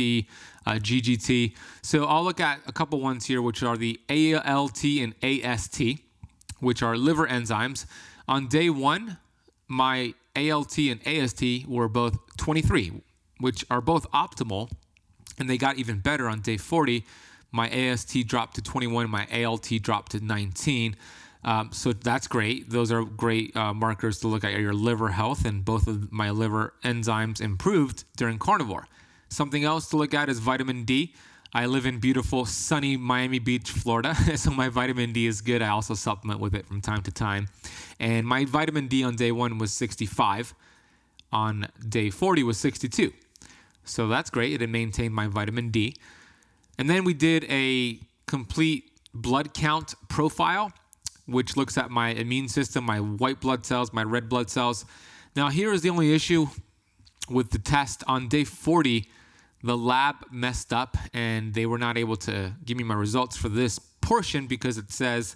uh, 0.65 0.79
GGT. 0.79 1.53
So 1.81 2.05
I'll 2.05 2.23
look 2.23 2.39
at 2.39 2.61
a 2.65 2.71
couple 2.71 3.01
ones 3.01 3.25
here, 3.25 3.41
which 3.41 3.61
are 3.61 3.75
the 3.75 3.99
ALT 4.09 4.85
and 4.85 5.13
AST, 5.21 5.81
which 6.61 6.81
are 6.81 6.95
liver 6.95 7.27
enzymes. 7.27 7.85
On 8.31 8.47
day 8.47 8.69
one, 8.69 9.17
my 9.67 10.13
ALT 10.37 10.77
and 10.77 11.05
AST 11.05 11.67
were 11.67 11.89
both 11.89 12.17
23, 12.37 13.01
which 13.39 13.65
are 13.69 13.81
both 13.81 14.09
optimal, 14.13 14.71
and 15.37 15.49
they 15.49 15.57
got 15.57 15.77
even 15.77 15.99
better 15.99 16.29
on 16.29 16.39
day 16.39 16.55
40. 16.55 17.03
My 17.51 17.69
AST 17.69 18.25
dropped 18.25 18.55
to 18.55 18.61
21, 18.61 19.09
my 19.09 19.27
ALT 19.43 19.67
dropped 19.81 20.13
to 20.13 20.23
19. 20.23 20.95
Um, 21.43 21.71
so 21.73 21.91
that's 21.91 22.27
great. 22.29 22.69
Those 22.69 22.89
are 22.89 23.03
great 23.03 23.53
uh, 23.53 23.73
markers 23.73 24.19
to 24.19 24.29
look 24.29 24.45
at 24.45 24.57
your 24.57 24.73
liver 24.73 25.09
health, 25.09 25.43
and 25.43 25.65
both 25.65 25.85
of 25.87 26.09
my 26.09 26.29
liver 26.29 26.73
enzymes 26.85 27.41
improved 27.41 28.05
during 28.15 28.39
carnivore. 28.39 28.87
Something 29.27 29.65
else 29.65 29.89
to 29.89 29.97
look 29.97 30.13
at 30.13 30.29
is 30.29 30.39
vitamin 30.39 30.85
D. 30.85 31.13
I 31.53 31.65
live 31.65 31.85
in 31.85 31.99
beautiful, 31.99 32.45
sunny 32.45 32.95
Miami 32.95 33.39
Beach, 33.39 33.71
Florida, 33.71 34.15
so 34.37 34.51
my 34.51 34.69
vitamin 34.69 35.11
D 35.11 35.27
is 35.27 35.41
good. 35.41 35.61
I 35.61 35.67
also 35.67 35.95
supplement 35.95 36.39
with 36.39 36.55
it 36.55 36.65
from 36.65 36.79
time 36.79 37.01
to 37.01 37.11
time. 37.11 37.49
And 37.99 38.25
my 38.25 38.45
vitamin 38.45 38.87
D 38.87 39.03
on 39.03 39.17
day 39.17 39.33
one 39.33 39.57
was 39.57 39.73
65, 39.73 40.53
on 41.33 41.67
day 41.89 42.09
40 42.09 42.43
was 42.43 42.57
62. 42.57 43.11
So 43.83 44.07
that's 44.07 44.29
great. 44.29 44.61
It 44.61 44.69
maintained 44.69 45.13
my 45.13 45.27
vitamin 45.27 45.71
D. 45.71 45.97
And 46.77 46.89
then 46.89 47.03
we 47.03 47.13
did 47.13 47.43
a 47.49 47.99
complete 48.27 48.89
blood 49.13 49.53
count 49.53 49.95
profile, 50.07 50.71
which 51.25 51.57
looks 51.57 51.77
at 51.77 51.91
my 51.91 52.11
immune 52.11 52.47
system, 52.47 52.85
my 52.85 52.99
white 53.01 53.41
blood 53.41 53.65
cells, 53.65 53.91
my 53.91 54.03
red 54.03 54.29
blood 54.29 54.49
cells. 54.49 54.85
Now, 55.35 55.49
here 55.49 55.73
is 55.73 55.81
the 55.81 55.89
only 55.89 56.13
issue 56.13 56.47
with 57.29 57.49
the 57.49 57.59
test 57.59 58.05
on 58.07 58.29
day 58.29 58.45
40 58.45 59.09
the 59.63 59.77
lab 59.77 60.15
messed 60.31 60.73
up 60.73 60.97
and 61.13 61.53
they 61.53 61.65
were 61.65 61.77
not 61.77 61.97
able 61.97 62.15
to 62.15 62.53
give 62.65 62.77
me 62.77 62.83
my 62.83 62.95
results 62.95 63.37
for 63.37 63.49
this 63.49 63.79
portion 63.79 64.47
because 64.47 64.77
it 64.77 64.91
says 64.91 65.35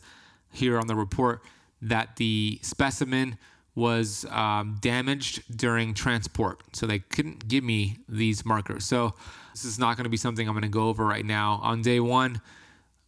here 0.52 0.80
on 0.80 0.88
the 0.88 0.96
report 0.96 1.42
that 1.82 2.16
the 2.16 2.60
specimen 2.62 3.38
was 3.76 4.26
um, 4.32 4.78
damaged 4.82 5.44
during 5.56 5.94
transport. 5.94 6.62
So 6.74 6.88
they 6.88 7.00
couldn't 7.00 7.48
give 7.48 7.64
me 7.64 7.98
these 8.08 8.46
markers. 8.46 8.86
So 8.86 9.14
this 9.54 9.66
is 9.66 9.78
not 9.78 9.98
going 9.98 10.06
to 10.06 10.10
be 10.10 10.18
something 10.18 10.48
I'm 10.48 10.54
going 10.54 10.64
to 10.64 10.70
go 10.70 10.88
over 10.88 11.06
right 11.06 11.26
now. 11.26 11.60
On 11.62 11.82
day 11.82 12.00
one, 12.00 12.42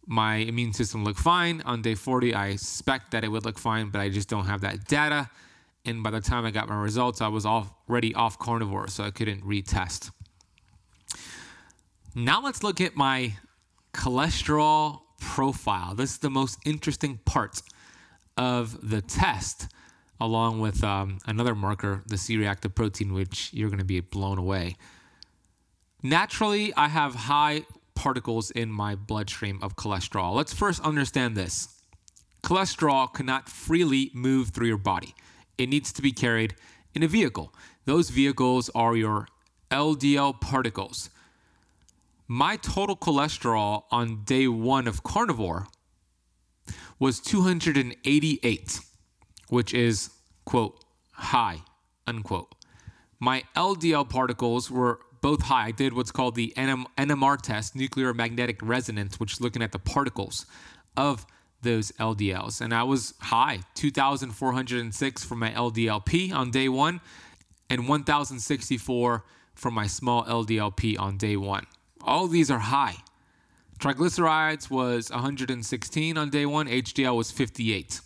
my 0.06 0.36
immune 0.36 0.74
system 0.74 1.04
looked 1.04 1.20
fine. 1.20 1.62
On 1.64 1.82
day 1.82 1.94
40, 1.94 2.34
I 2.34 2.56
suspect 2.56 3.10
that 3.12 3.24
it 3.24 3.28
would 3.28 3.44
look 3.44 3.58
fine, 3.58 3.88
but 3.90 4.00
I 4.00 4.08
just 4.10 4.28
don't 4.28 4.44
have 4.44 4.60
that 4.60 4.86
data. 4.86 5.30
And 5.84 6.02
by 6.02 6.10
the 6.10 6.20
time 6.20 6.44
I 6.44 6.50
got 6.50 6.68
my 6.68 6.80
results, 6.80 7.22
I 7.22 7.28
was 7.28 7.46
already 7.46 8.14
off 8.14 8.38
carnivore, 8.38 8.88
so 8.88 9.04
I 9.04 9.10
couldn't 9.10 9.42
retest. 9.42 10.10
Now 12.18 12.42
let's 12.42 12.64
look 12.64 12.80
at 12.80 12.96
my 12.96 13.34
cholesterol 13.94 15.02
profile. 15.20 15.94
This 15.94 16.14
is 16.14 16.18
the 16.18 16.28
most 16.28 16.58
interesting 16.66 17.18
part 17.24 17.62
of 18.36 18.90
the 18.90 19.00
test, 19.00 19.68
along 20.20 20.58
with 20.58 20.82
um, 20.82 21.20
another 21.26 21.54
marker, 21.54 22.02
the 22.08 22.18
C 22.18 22.36
reactive 22.36 22.74
protein, 22.74 23.14
which 23.14 23.54
you're 23.54 23.68
going 23.68 23.78
to 23.78 23.84
be 23.84 24.00
blown 24.00 24.36
away. 24.36 24.74
Naturally, 26.02 26.74
I 26.74 26.88
have 26.88 27.14
high 27.14 27.62
particles 27.94 28.50
in 28.50 28.68
my 28.68 28.96
bloodstream 28.96 29.60
of 29.62 29.76
cholesterol. 29.76 30.34
Let's 30.34 30.52
first 30.52 30.82
understand 30.82 31.36
this 31.36 31.68
cholesterol 32.42 33.14
cannot 33.14 33.48
freely 33.48 34.10
move 34.12 34.48
through 34.48 34.66
your 34.66 34.76
body, 34.76 35.14
it 35.56 35.68
needs 35.68 35.92
to 35.92 36.02
be 36.02 36.10
carried 36.10 36.56
in 36.94 37.04
a 37.04 37.08
vehicle. 37.08 37.54
Those 37.84 38.10
vehicles 38.10 38.70
are 38.74 38.96
your 38.96 39.28
LDL 39.70 40.40
particles 40.40 41.10
my 42.28 42.56
total 42.56 42.94
cholesterol 42.94 43.84
on 43.90 44.22
day 44.24 44.46
one 44.46 44.86
of 44.86 45.02
carnivore 45.02 45.66
was 46.98 47.20
288, 47.20 48.80
which 49.48 49.72
is, 49.72 50.10
quote, 50.44 50.84
high, 51.12 51.62
unquote. 52.06 52.54
My 53.18 53.44
LDL 53.56 54.08
particles 54.08 54.70
were 54.70 55.00
both 55.22 55.42
high. 55.42 55.66
I 55.66 55.70
did 55.70 55.94
what's 55.94 56.12
called 56.12 56.34
the 56.34 56.52
NM- 56.56 56.86
NMR 56.98 57.40
test, 57.40 57.74
nuclear 57.74 58.12
magnetic 58.12 58.58
resonance, 58.62 59.18
which 59.18 59.32
is 59.32 59.40
looking 59.40 59.62
at 59.62 59.72
the 59.72 59.78
particles 59.78 60.44
of 60.96 61.24
those 61.62 61.92
LDLs. 61.92 62.60
And 62.60 62.74
I 62.74 62.82
was 62.82 63.14
high, 63.20 63.60
2,406 63.74 65.24
for 65.24 65.34
my 65.34 65.50
LDLP 65.50 66.32
on 66.32 66.50
day 66.50 66.68
one, 66.68 67.00
and 67.70 67.88
1,064 67.88 69.24
for 69.54 69.70
my 69.70 69.86
small 69.86 70.24
LDLP 70.24 70.98
on 70.98 71.16
day 71.16 71.36
one. 71.36 71.66
All 72.08 72.26
these 72.26 72.50
are 72.50 72.58
high. 72.58 72.96
Triglycerides 73.78 74.70
was 74.70 75.10
116 75.10 76.16
on 76.16 76.30
day 76.30 76.46
one, 76.46 76.66
HDL 76.66 77.14
was 77.14 77.30
58. 77.30 78.00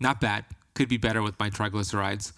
Not 0.00 0.20
bad. 0.20 0.44
Could 0.74 0.88
be 0.88 0.96
better 0.96 1.22
with 1.22 1.38
my 1.38 1.50
triglycerides. 1.50 2.32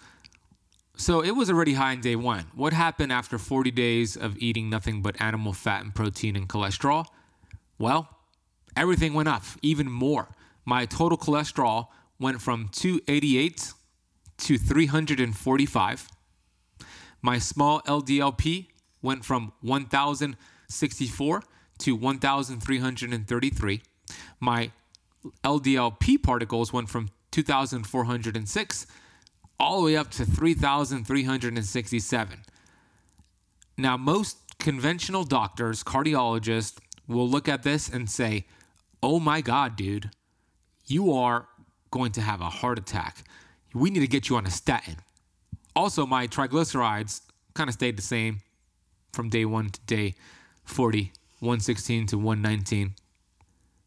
So 0.95 1.21
it 1.23 1.31
was 1.31 1.49
already 1.49 1.73
high 1.73 1.93
on 1.93 2.01
day 2.01 2.15
one. 2.15 2.45
What 2.53 2.71
happened 2.71 3.11
after 3.11 3.39
40 3.39 3.71
days 3.71 4.15
of 4.15 4.37
eating 4.37 4.69
nothing 4.69 5.01
but 5.01 5.19
animal 5.19 5.53
fat 5.53 5.83
and 5.83 5.93
protein 5.93 6.35
and 6.35 6.47
cholesterol? 6.47 7.07
Well, 7.79 8.07
everything 8.77 9.15
went 9.15 9.27
up 9.27 9.43
even 9.63 9.89
more. 9.89 10.29
My 10.65 10.85
total 10.85 11.17
cholesterol 11.17 11.87
went 12.19 12.41
from 12.41 12.69
288 12.71 13.73
to 14.37 14.57
345. 14.59 16.09
My 17.23 17.39
small 17.39 17.81
LDLP 17.81 18.67
went 19.01 19.25
from 19.25 19.51
1,064 19.61 21.43
to 21.79 21.95
1,333. 21.95 23.81
My 24.39 24.71
LDLP 25.43 26.21
particles 26.21 26.71
went 26.73 26.89
from 26.89 27.09
2,406 27.31 28.87
all 29.59 29.79
the 29.79 29.85
way 29.85 29.95
up 29.95 30.11
to 30.11 30.25
3,367. 30.25 32.39
Now, 33.77 33.95
most 33.97 34.37
conventional 34.59 35.23
doctors, 35.23 35.83
cardiologists, 35.83 36.77
will 37.07 37.29
look 37.29 37.47
at 37.47 37.63
this 37.63 37.89
and 37.89 38.09
say, 38.09 38.45
Oh 39.03 39.19
my 39.19 39.41
God, 39.41 39.75
dude, 39.75 40.11
you 40.85 41.11
are 41.13 41.47
going 41.89 42.11
to 42.13 42.21
have 42.21 42.39
a 42.41 42.49
heart 42.49 42.77
attack. 42.77 43.23
We 43.73 43.89
need 43.89 44.01
to 44.01 44.07
get 44.07 44.29
you 44.29 44.37
on 44.37 44.45
a 44.45 44.51
statin. 44.51 44.97
Also, 45.75 46.05
my 46.05 46.27
triglycerides 46.27 47.21
kind 47.53 47.69
of 47.69 47.73
stayed 47.73 47.97
the 47.97 48.03
same 48.03 48.41
from 49.11 49.29
day 49.29 49.45
one 49.45 49.69
to 49.69 49.79
day 49.81 50.15
40, 50.63 51.11
116 51.39 52.07
to 52.07 52.17
119. 52.17 52.95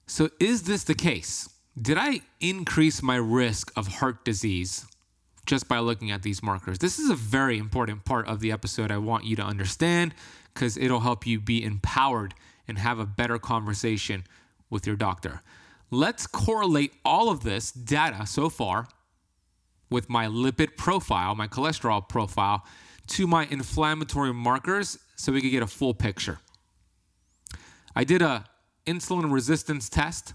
So, 0.07 0.31
is 0.39 0.65
this 0.65 0.85
the 0.85 0.95
case? 0.95 1.49
Did 1.81 1.99
I 1.99 2.21
increase 2.41 3.03
my 3.03 3.17
risk 3.17 3.73
of 3.77 3.89
heart 3.89 4.25
disease 4.25 4.87
just 5.47 5.67
by 5.69 5.79
looking 5.79 6.11
at 6.11 6.23
these 6.23 6.43
markers? 6.43 6.79
This 6.79 6.99
is 6.99 7.11
a 7.11 7.17
very 7.17 7.59
important 7.59 8.05
part 8.05 8.29
of 8.29 8.41
the 8.41 8.53
episode 8.53 8.91
I 8.91 8.99
want 8.99 9.25
you 9.25 9.35
to 9.37 9.43
understand 9.43 10.15
because 10.53 10.77
it'll 10.77 11.01
help 11.01 11.27
you 11.27 11.41
be 11.41 11.65
empowered 11.65 12.35
and 12.69 12.79
have 12.79 12.99
a 12.99 13.07
better 13.07 13.39
conversation 13.39 14.25
with 14.71 14.87
your 14.87 14.97
doctor. 14.97 15.43
Let's 15.91 16.27
correlate 16.27 16.93
all 17.05 17.31
of 17.31 17.43
this 17.43 17.73
data 17.73 18.27
so 18.27 18.49
far 18.49 18.89
with 19.91 20.09
my 20.09 20.27
lipid 20.27 20.77
profile, 20.77 21.35
my 21.35 21.47
cholesterol 21.47 22.09
profile, 22.09 22.65
to 23.09 23.27
my 23.27 23.47
inflammatory 23.47 24.33
markers 24.33 24.99
so 25.17 25.33
we 25.33 25.40
could 25.40 25.51
get 25.51 25.62
a 25.62 25.67
full 25.67 25.95
picture. 25.95 26.38
I 27.95 28.05
did 28.05 28.23
a 28.23 28.45
insulin 28.87 29.33
resistance 29.33 29.88
test. 29.88 30.35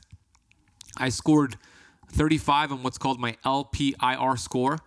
I 0.98 1.10
scored 1.10 1.58
35 2.12 2.72
on 2.72 2.84
what's 2.84 2.98
called 2.98 3.20
my 3.20 3.38
LPIR 3.46 4.40
score, 4.40 4.80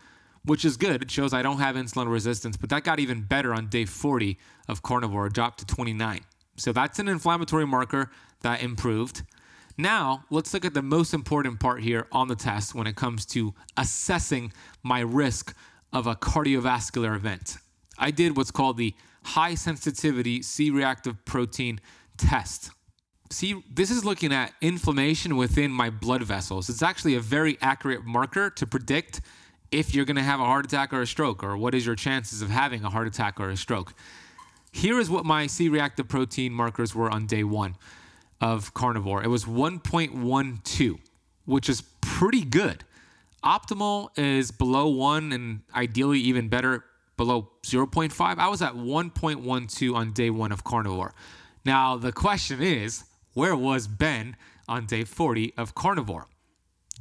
which 0.45 0.64
is 0.64 0.77
good. 0.77 1.03
It 1.03 1.11
shows 1.11 1.33
I 1.33 1.42
don't 1.42 1.59
have 1.59 1.77
insulin 1.77 2.11
resistance, 2.11 2.57
but 2.57 2.71
that 2.71 2.85
got 2.85 2.99
even 2.99 3.23
better 3.23 3.55
on 3.55 3.68
day 3.68 3.85
40 3.85 4.38
of 4.68 4.83
carnivore, 4.83 5.29
dropped 5.29 5.61
to 5.61 5.66
29. 5.66 6.21
So 6.57 6.73
that's 6.73 6.99
an 6.99 7.09
inflammatory 7.09 7.66
marker 7.66 8.11
that 8.40 8.62
improved. 8.62 9.23
Now, 9.79 10.25
let's 10.31 10.53
look 10.53 10.64
at 10.64 10.75
the 10.75 10.83
most 10.83 11.14
important 11.14 11.61
part 11.61 11.83
here 11.83 12.07
on 12.12 12.29
the 12.29 12.37
test 12.37 12.75
when 12.75 12.87
it 12.87 12.97
comes 12.97 13.25
to 13.27 13.55
assessing 13.77 14.53
my 14.83 15.01
risk 15.01 15.57
of 15.92 16.07
a 16.07 16.14
cardiovascular 16.14 17.14
event. 17.16 17.57
I 18.03 18.11
did 18.11 18.37
what's 18.37 18.51
called 18.51 18.77
the 18.77 18.95
high 19.23 19.55
sensitivity 19.55 20.43
C 20.43 20.71
reactive 20.71 21.25
protein 21.25 21.81
test. 22.17 22.73
See, 23.31 23.62
this 23.73 23.91
is 23.91 24.05
looking 24.05 24.33
at 24.33 24.53
inflammation 24.61 25.37
within 25.37 25.71
my 25.71 25.88
blood 25.88 26.23
vessels. 26.23 26.69
It's 26.69 26.83
actually 26.83 27.15
a 27.15 27.21
very 27.21 27.57
accurate 27.62 28.05
marker 28.05 28.51
to 28.51 28.67
predict 28.67 29.23
if 29.71 29.95
you're 29.95 30.05
going 30.05 30.17
to 30.17 30.23
have 30.23 30.41
a 30.41 30.45
heart 30.45 30.67
attack 30.67 30.93
or 30.93 31.01
a 31.01 31.07
stroke, 31.07 31.43
or 31.43 31.57
what 31.57 31.75
is 31.75 31.87
your 31.87 31.95
chances 31.95 32.43
of 32.43 32.51
having 32.51 32.85
a 32.85 32.91
heart 32.91 33.07
attack 33.07 33.41
or 33.41 33.49
a 33.49 33.57
stroke. 33.57 33.95
Here 34.73 34.99
is 34.99 35.09
what 35.09 35.25
my 35.25 35.47
C 35.47 35.69
reactive 35.69 36.09
protein 36.09 36.53
markers 36.53 36.95
were 36.95 37.09
on 37.09 37.27
day 37.27 37.45
one 37.45 37.77
of 38.41 38.75
carnivore. 38.75 39.23
It 39.23 39.29
was 39.29 39.45
1.12, 39.45 40.99
which 41.47 41.69
is 41.69 41.83
pretty 42.01 42.45
good. 42.45 42.85
Optimal 43.45 44.11
is 44.19 44.51
below 44.51 44.88
one, 44.88 45.33
and 45.33 45.61
ideally 45.75 46.19
even 46.19 46.49
better 46.49 46.85
below 47.16 47.51
0.5. 47.62 48.38
I 48.38 48.48
was 48.48 48.62
at 48.62 48.75
1.12 48.75 49.94
on 49.94 50.12
day 50.12 50.31
one 50.31 50.53
of 50.53 50.64
carnivore. 50.64 51.14
Now, 51.64 51.96
the 51.96 52.12
question 52.12 52.62
is 52.62 53.05
where 53.35 53.57
was 53.57 53.87
Ben 53.87 54.37
on 54.68 54.87
day 54.87 55.05
40 55.05 55.55
of 55.57 55.75
carnivore? 55.75 56.27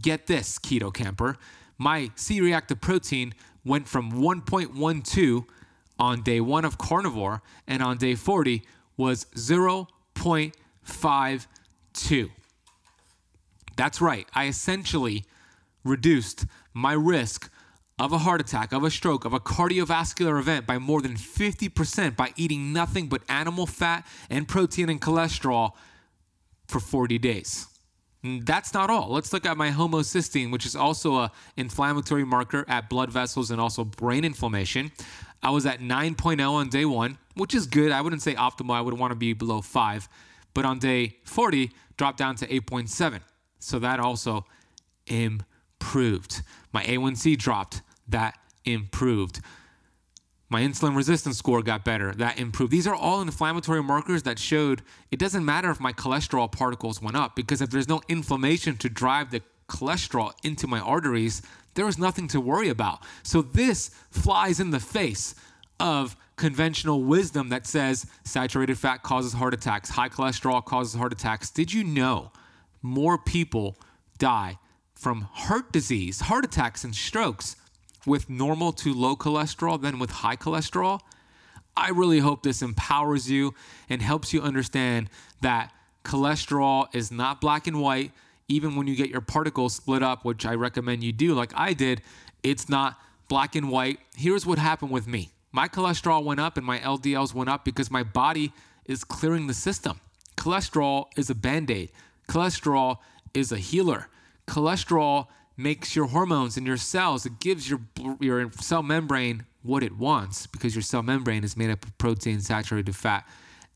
Get 0.02 0.28
this, 0.28 0.58
keto 0.60 0.94
camper. 0.94 1.38
My 1.78 2.12
C 2.16 2.42
reactive 2.42 2.82
protein 2.82 3.34
went 3.66 3.88
from 3.88 4.12
1.12 4.12 5.46
on 6.00 6.22
day 6.22 6.42
one 6.42 6.66
of 6.66 6.78
carnivore, 6.78 7.42
and 7.68 7.82
on 7.84 7.98
day 7.98 8.16
40 8.16 8.64
was 8.98 9.26
0.52. 9.36 12.30
That's 13.76 14.02
right, 14.02 14.28
I 14.34 14.48
essentially 14.48 15.26
reduced 15.84 16.46
my 16.74 16.94
risk 16.94 17.52
of 18.00 18.14
a 18.14 18.18
heart 18.18 18.42
attack, 18.42 18.72
of 18.74 18.84
a 18.84 18.90
stroke, 18.90 19.26
of 19.26 19.34
a 19.34 19.40
cardiovascular 19.40 20.40
event 20.40 20.66
by 20.66 20.78
more 20.78 21.02
than 21.02 21.14
50% 21.16 22.16
by 22.16 22.34
eating 22.36 22.74
nothing 22.74 23.08
but 23.08 23.22
animal 23.30 23.66
fat 23.66 24.06
and 24.30 24.48
protein 24.48 24.90
and 24.90 25.02
cholesterol 25.02 25.74
for 26.68 26.80
40 26.80 27.18
days. 27.20 27.68
And 28.24 28.46
that's 28.46 28.74
not 28.74 28.90
all. 28.90 29.10
Let's 29.10 29.34
look 29.34 29.46
at 29.46 29.58
my 29.58 29.70
homocysteine, 29.70 30.52
which 30.52 30.66
is 30.66 30.76
also 30.76 31.16
a 31.16 31.32
inflammatory 31.58 32.24
marker 32.24 32.66
at 32.68 32.90
blood 32.90 33.10
vessels 33.10 33.52
and 33.52 33.60
also 33.60 33.84
brain 33.84 34.24
inflammation. 34.24 34.92
I 35.44 35.50
was 35.50 35.66
at 35.66 35.80
9.0 35.80 36.52
on 36.52 36.70
day 36.70 36.86
1, 36.86 37.18
which 37.36 37.56
is 37.56 37.66
good. 37.66 37.92
I 37.92 38.02
wouldn't 38.02 38.22
say 38.22 38.36
optimal. 38.36 38.76
I 38.76 38.82
would 38.82 38.98
want 38.98 39.12
to 39.12 39.16
be 39.16 39.34
below 39.34 39.62
5. 39.62 40.08
But 40.54 40.66
on 40.66 40.78
day 40.80 41.18
40, 41.26 41.72
dropped 41.98 42.18
down 42.18 42.36
to 42.36 42.48
8.7. 42.48 43.22
So 43.60 43.80
that 43.80 44.00
also 44.00 44.46
improved. 45.08 46.44
My 46.72 46.84
A1C 46.84 47.38
dropped 47.38 47.82
that 48.08 48.38
improved. 48.66 49.42
My 50.50 50.62
insulin 50.62 50.96
resistance 50.96 51.38
score 51.38 51.62
got 51.62 51.86
better. 51.86 52.12
That 52.14 52.38
improved. 52.38 52.72
These 52.72 52.88
are 52.88 52.96
all 52.96 53.22
inflammatory 53.22 53.82
markers 53.82 54.24
that 54.24 54.38
showed 54.38 54.82
it 55.10 55.18
doesn't 55.18 55.46
matter 55.46 55.70
if 55.72 55.80
my 55.80 55.94
cholesterol 55.94 56.52
particles 56.52 57.02
went 57.02 57.16
up 57.16 57.36
because 57.36 57.62
if 57.62 57.70
there's 57.70 57.88
no 57.88 58.02
inflammation 58.10 58.76
to 58.78 58.90
drive 58.90 59.32
the 59.32 59.42
cholesterol 59.70 60.34
into 60.44 60.68
my 60.68 60.80
arteries, 60.80 61.42
there 61.76 61.88
is 61.88 61.98
nothing 61.98 62.28
to 62.28 62.42
worry 62.42 62.68
about. 62.68 63.00
So 63.24 63.42
this 63.42 63.92
flies 64.10 64.60
in 64.60 64.72
the 64.72 64.80
face 64.82 65.36
of 65.80 66.18
conventional 66.36 67.04
wisdom 67.04 67.50
that 67.50 67.66
says 67.66 68.06
saturated 68.26 68.78
fat 68.78 69.04
causes 69.04 69.34
heart 69.34 69.54
attacks, 69.54 69.90
high 69.90 70.10
cholesterol 70.10 70.64
causes 70.66 70.96
heart 70.96 71.14
attacks. 71.14 71.50
Did 71.50 71.72
you 71.72 71.84
know 71.84 72.32
more 72.82 73.18
people 73.18 73.78
die 74.18 74.58
from 75.02 75.22
heart 75.34 75.72
disease, 75.72 76.22
heart 76.22 76.46
attacks, 76.46 76.84
and 76.84 76.96
strokes 76.96 77.56
with 78.06 78.30
normal 78.30 78.72
to 78.72 78.94
low 78.94 79.16
cholesterol 79.16 79.82
than 79.82 79.98
with 79.98 80.12
high 80.12 80.36
cholesterol. 80.36 81.00
I 81.76 81.90
really 81.90 82.20
hope 82.20 82.44
this 82.44 82.62
empowers 82.62 83.30
you 83.30 83.56
and 83.90 84.00
helps 84.00 84.32
you 84.32 84.42
understand 84.42 85.10
that 85.42 85.74
cholesterol 86.06 86.94
is 86.94 87.12
not 87.12 87.42
black 87.42 87.66
and 87.66 87.82
white. 87.82 88.12
Even 88.48 88.76
when 88.76 88.86
you 88.86 88.96
get 88.96 89.10
your 89.10 89.22
particles 89.22 89.74
split 89.74 90.04
up, 90.04 90.24
which 90.24 90.46
I 90.46 90.54
recommend 90.54 91.04
you 91.04 91.12
do, 91.12 91.34
like 91.34 91.52
I 91.56 91.74
did, 91.74 92.04
it's 92.44 92.70
not 92.70 93.00
black 93.28 93.56
and 93.56 93.72
white. 93.72 93.98
Here's 94.16 94.46
what 94.46 94.60
happened 94.60 94.92
with 94.92 95.08
me 95.08 95.32
my 95.52 95.68
cholesterol 95.68 96.24
went 96.24 96.40
up 96.40 96.58
and 96.58 96.66
my 96.66 96.78
LDLs 96.78 97.34
went 97.34 97.50
up 97.50 97.66
because 97.66 97.90
my 97.90 98.04
body 98.04 98.54
is 98.86 99.04
clearing 99.04 99.48
the 99.48 99.54
system. 99.56 100.00
Cholesterol 100.38 101.08
is 101.18 101.32
a 101.32 101.36
band 101.36 101.72
aid, 101.72 101.92
cholesterol 102.28 102.98
is 103.34 103.52
a 103.52 103.58
healer. 103.58 104.08
Cholesterol 104.48 105.28
makes 105.58 105.96
your 105.96 106.08
hormones 106.08 106.58
and 106.58 106.66
your 106.66 106.78
cells, 106.78 107.26
it 107.26 107.40
gives 107.40 107.70
your, 107.70 107.82
your 108.20 108.52
cell 108.54 108.84
membrane 108.84 109.46
what 109.64 109.84
it 109.84 109.98
wants 109.98 110.48
because 110.48 110.76
your 110.76 110.82
cell 110.82 111.04
membrane 111.04 111.44
is 111.44 111.56
made 111.56 111.70
up 111.70 111.86
of 111.86 111.98
protein, 111.98 112.40
saturated 112.42 112.96
fat, 112.96 113.28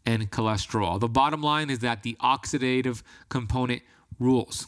and 0.06 0.32
cholesterol. 0.32 1.00
The 1.00 1.08
bottom 1.08 1.42
line 1.42 1.70
is 1.70 1.80
that 1.80 2.04
the 2.04 2.16
oxidative 2.22 3.02
component 3.30 3.82
rules. 4.20 4.68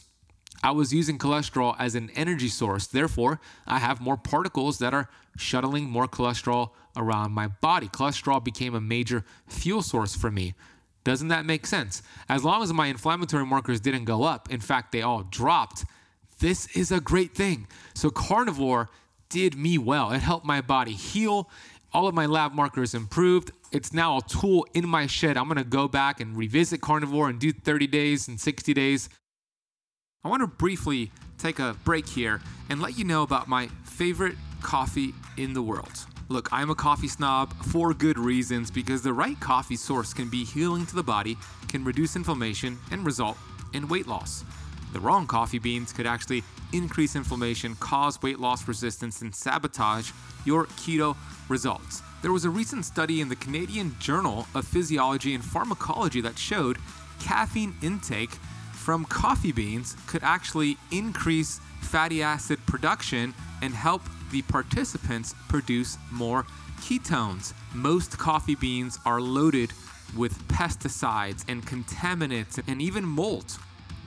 I 0.62 0.72
was 0.72 0.92
using 0.92 1.18
cholesterol 1.18 1.76
as 1.78 1.94
an 1.94 2.10
energy 2.16 2.48
source. 2.48 2.86
Therefore, 2.86 3.40
I 3.66 3.78
have 3.78 4.00
more 4.00 4.16
particles 4.16 4.78
that 4.78 4.92
are 4.92 5.08
shuttling 5.36 5.84
more 5.84 6.08
cholesterol 6.08 6.70
around 6.96 7.32
my 7.32 7.46
body. 7.46 7.86
Cholesterol 7.86 8.42
became 8.42 8.74
a 8.74 8.80
major 8.80 9.24
fuel 9.46 9.82
source 9.82 10.16
for 10.16 10.30
me. 10.30 10.54
Doesn't 11.08 11.28
that 11.28 11.46
make 11.46 11.64
sense? 11.64 12.02
As 12.28 12.44
long 12.44 12.62
as 12.62 12.70
my 12.70 12.88
inflammatory 12.88 13.46
markers 13.46 13.80
didn't 13.80 14.04
go 14.04 14.24
up, 14.24 14.50
in 14.50 14.60
fact, 14.60 14.92
they 14.92 15.00
all 15.00 15.22
dropped, 15.22 15.86
this 16.38 16.66
is 16.76 16.92
a 16.92 17.00
great 17.00 17.34
thing. 17.34 17.66
So, 17.94 18.10
carnivore 18.10 18.90
did 19.30 19.56
me 19.56 19.78
well. 19.78 20.12
It 20.12 20.18
helped 20.18 20.44
my 20.44 20.60
body 20.60 20.92
heal. 20.92 21.48
All 21.94 22.08
of 22.08 22.14
my 22.14 22.26
lab 22.26 22.52
markers 22.52 22.92
improved. 22.92 23.52
It's 23.72 23.94
now 23.94 24.18
a 24.18 24.20
tool 24.20 24.66
in 24.74 24.86
my 24.86 25.06
shed. 25.06 25.38
I'm 25.38 25.48
gonna 25.48 25.64
go 25.64 25.88
back 25.88 26.20
and 26.20 26.36
revisit 26.36 26.82
carnivore 26.82 27.30
and 27.30 27.38
do 27.40 27.52
30 27.52 27.86
days 27.86 28.28
and 28.28 28.38
60 28.38 28.74
days. 28.74 29.08
I 30.22 30.28
wanna 30.28 30.46
briefly 30.46 31.10
take 31.38 31.58
a 31.58 31.74
break 31.84 32.06
here 32.06 32.42
and 32.68 32.82
let 32.82 32.98
you 32.98 33.04
know 33.04 33.22
about 33.22 33.48
my 33.48 33.68
favorite 33.84 34.36
coffee 34.60 35.14
in 35.38 35.54
the 35.54 35.62
world. 35.62 36.04
Look, 36.30 36.50
I'm 36.52 36.68
a 36.68 36.74
coffee 36.74 37.08
snob 37.08 37.54
for 37.64 37.94
good 37.94 38.18
reasons 38.18 38.70
because 38.70 39.00
the 39.00 39.14
right 39.14 39.40
coffee 39.40 39.76
source 39.76 40.12
can 40.12 40.28
be 40.28 40.44
healing 40.44 40.84
to 40.84 40.94
the 40.94 41.02
body, 41.02 41.38
can 41.68 41.84
reduce 41.84 42.16
inflammation, 42.16 42.78
and 42.90 43.06
result 43.06 43.38
in 43.72 43.88
weight 43.88 44.06
loss. 44.06 44.44
The 44.92 45.00
wrong 45.00 45.26
coffee 45.26 45.58
beans 45.58 45.90
could 45.90 46.06
actually 46.06 46.44
increase 46.74 47.16
inflammation, 47.16 47.76
cause 47.76 48.20
weight 48.20 48.38
loss 48.38 48.68
resistance, 48.68 49.22
and 49.22 49.34
sabotage 49.34 50.10
your 50.44 50.66
keto 50.66 51.16
results. 51.48 52.02
There 52.20 52.32
was 52.32 52.44
a 52.44 52.50
recent 52.50 52.84
study 52.84 53.22
in 53.22 53.30
the 53.30 53.36
Canadian 53.36 53.96
Journal 53.98 54.46
of 54.54 54.66
Physiology 54.66 55.34
and 55.34 55.42
Pharmacology 55.42 56.20
that 56.20 56.38
showed 56.38 56.76
caffeine 57.20 57.74
intake 57.80 58.32
from 58.74 59.06
coffee 59.06 59.52
beans 59.52 59.96
could 60.06 60.22
actually 60.22 60.76
increase 60.90 61.58
fatty 61.80 62.22
acid 62.22 62.58
production 62.66 63.32
and 63.62 63.72
help 63.72 64.02
the 64.30 64.42
participants 64.42 65.34
produce 65.48 65.96
more 66.10 66.46
ketones. 66.80 67.52
Most 67.74 68.18
coffee 68.18 68.54
beans 68.54 68.98
are 69.04 69.20
loaded 69.20 69.72
with 70.16 70.38
pesticides 70.48 71.44
and 71.48 71.66
contaminants 71.66 72.60
and 72.66 72.80
even 72.80 73.04
mold. 73.04 73.58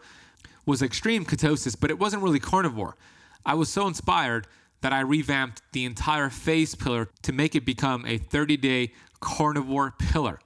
was 0.66 0.82
extreme 0.82 1.24
ketosis, 1.24 1.76
but 1.78 1.90
it 1.90 1.98
wasn't 1.98 2.22
really 2.22 2.40
carnivore. 2.40 2.96
I 3.44 3.54
was 3.54 3.68
so 3.68 3.86
inspired 3.86 4.46
that 4.80 4.92
I 4.92 5.00
revamped 5.00 5.62
the 5.72 5.84
entire 5.84 6.30
phase 6.30 6.74
pillar 6.74 7.08
to 7.22 7.32
make 7.32 7.54
it 7.54 7.64
become 7.64 8.04
a 8.06 8.18
30 8.18 8.56
day 8.58 8.92
carnivore 9.20 9.94
pillar. 9.98 10.40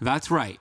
That's 0.00 0.30
right. 0.30 0.58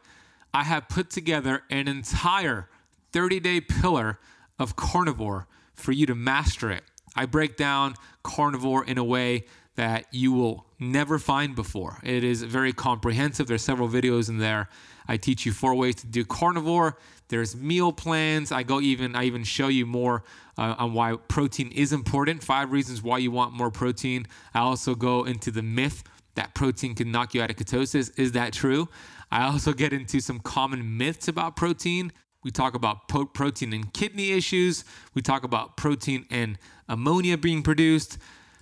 I 0.53 0.63
have 0.63 0.87
put 0.87 1.09
together 1.09 1.63
an 1.69 1.87
entire 1.87 2.69
30 3.11 3.39
day 3.39 3.61
pillar 3.61 4.19
of 4.59 4.75
carnivore 4.75 5.47
for 5.83 5.91
you 5.91 6.05
to 6.07 6.15
master 6.15 6.71
it. 6.71 6.83
I 7.15 7.25
break 7.25 7.57
down 7.57 7.95
carnivore 8.23 8.85
in 8.85 8.97
a 8.97 9.03
way 9.03 9.45
that 9.75 10.05
you 10.11 10.31
will 10.31 10.65
never 10.79 11.19
find 11.19 11.55
before. 11.55 11.99
It 12.03 12.23
is 12.23 12.43
very 12.43 12.73
comprehensive. 12.73 13.47
There's 13.47 13.63
several 13.63 13.89
videos 13.89 14.29
in 14.29 14.37
there. 14.37 14.69
I 15.07 15.17
teach 15.17 15.45
you 15.45 15.51
four 15.51 15.75
ways 15.75 15.95
to 15.95 16.07
do 16.07 16.23
carnivore. 16.23 16.97
There's 17.27 17.55
meal 17.55 17.91
plans. 17.91 18.51
I 18.51 18.63
go 18.63 18.79
even 18.79 19.15
I 19.15 19.23
even 19.25 19.43
show 19.43 19.67
you 19.67 19.85
more 19.85 20.23
uh, 20.57 20.75
on 20.77 20.93
why 20.93 21.17
protein 21.27 21.71
is 21.71 21.91
important. 21.91 22.43
Five 22.43 22.71
reasons 22.71 23.01
why 23.01 23.17
you 23.17 23.31
want 23.31 23.53
more 23.53 23.71
protein. 23.71 24.27
I 24.53 24.59
also 24.59 24.95
go 24.95 25.23
into 25.23 25.51
the 25.51 25.63
myth 25.63 26.03
that 26.35 26.53
protein 26.53 26.95
can 26.95 27.11
knock 27.11 27.33
you 27.33 27.41
out 27.41 27.49
of 27.49 27.57
ketosis. 27.57 28.17
Is 28.17 28.31
that 28.33 28.53
true? 28.53 28.89
I 29.31 29.45
also 29.45 29.73
get 29.73 29.93
into 29.93 30.19
some 30.19 30.39
common 30.39 30.97
myths 30.97 31.27
about 31.27 31.55
protein. 31.55 32.11
We 32.43 32.51
talk 32.51 32.75
about 32.75 33.07
po- 33.07 33.25
protein 33.25 33.73
and 33.73 33.91
kidney 33.93 34.31
issues. 34.31 34.83
We 35.13 35.21
talk 35.21 35.43
about 35.43 35.77
protein 35.77 36.25
and 36.29 36.57
ammonia 36.89 37.37
being 37.37 37.63
produced. 37.63 38.17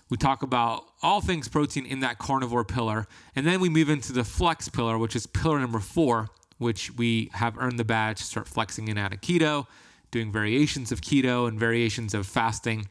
We 0.10 0.18
talk 0.18 0.44
about 0.44 0.86
all 1.02 1.22
things 1.22 1.48
protein 1.48 1.86
in 1.86 2.02
that 2.02 2.20
carnivore 2.20 2.66
pillar. 2.66 3.08
And 3.36 3.48
then 3.48 3.60
we 3.60 3.70
move 3.70 3.90
into 3.90 4.14
the 4.14 4.24
flex 4.24 4.70
pillar, 4.70 4.98
which 4.98 5.16
is 5.16 5.26
pillar 5.26 5.60
number 5.60 5.80
four, 5.80 6.30
which 6.58 6.96
we 6.96 7.30
have 7.34 7.58
earned 7.58 7.80
the 7.80 7.86
badge 7.86 8.18
to 8.18 8.24
start 8.24 8.48
flexing 8.48 8.88
in 8.88 8.98
out 8.98 9.14
of 9.14 9.22
keto, 9.22 9.68
doing 10.12 10.32
variations 10.32 10.92
of 10.92 11.02
keto 11.02 11.48
and 11.48 11.60
variations 11.60 12.14
of 12.14 12.28
fasting. 12.28 12.88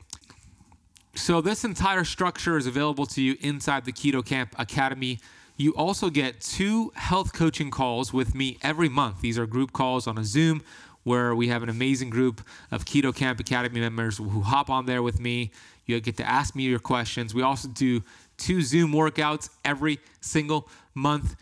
So, 1.14 1.40
this 1.40 1.64
entire 1.64 2.04
structure 2.04 2.56
is 2.56 2.66
available 2.66 3.04
to 3.06 3.20
you 3.20 3.36
inside 3.40 3.84
the 3.84 3.92
Keto 3.92 4.24
Kamp 4.24 4.54
Academy. 4.58 5.18
You 5.60 5.74
also 5.74 6.08
get 6.08 6.40
two 6.40 6.90
health 6.94 7.34
coaching 7.34 7.70
calls 7.70 8.14
with 8.14 8.34
me 8.34 8.56
every 8.62 8.88
month. 8.88 9.20
These 9.20 9.38
are 9.38 9.44
group 9.44 9.74
calls 9.74 10.06
on 10.06 10.16
a 10.16 10.24
Zoom 10.24 10.62
where 11.02 11.34
we 11.34 11.48
have 11.48 11.62
an 11.62 11.68
amazing 11.68 12.08
group 12.08 12.40
of 12.70 12.86
Keto 12.86 13.14
Kamp 13.14 13.38
Academy 13.40 13.78
members 13.78 14.16
who 14.16 14.40
hop 14.40 14.70
on 14.70 14.86
there 14.86 15.02
with 15.02 15.20
me 15.20 15.50
you 15.84 16.00
get 16.00 16.16
to 16.16 16.26
ask 16.26 16.56
me 16.56 16.62
your 16.62 16.78
questions. 16.78 17.34
We 17.34 17.42
also 17.42 17.68
do 17.68 18.02
two 18.38 18.62
Zoom 18.62 18.92
workouts 18.92 19.50
every 19.62 19.98
single 20.22 20.66
month. 20.94 21.36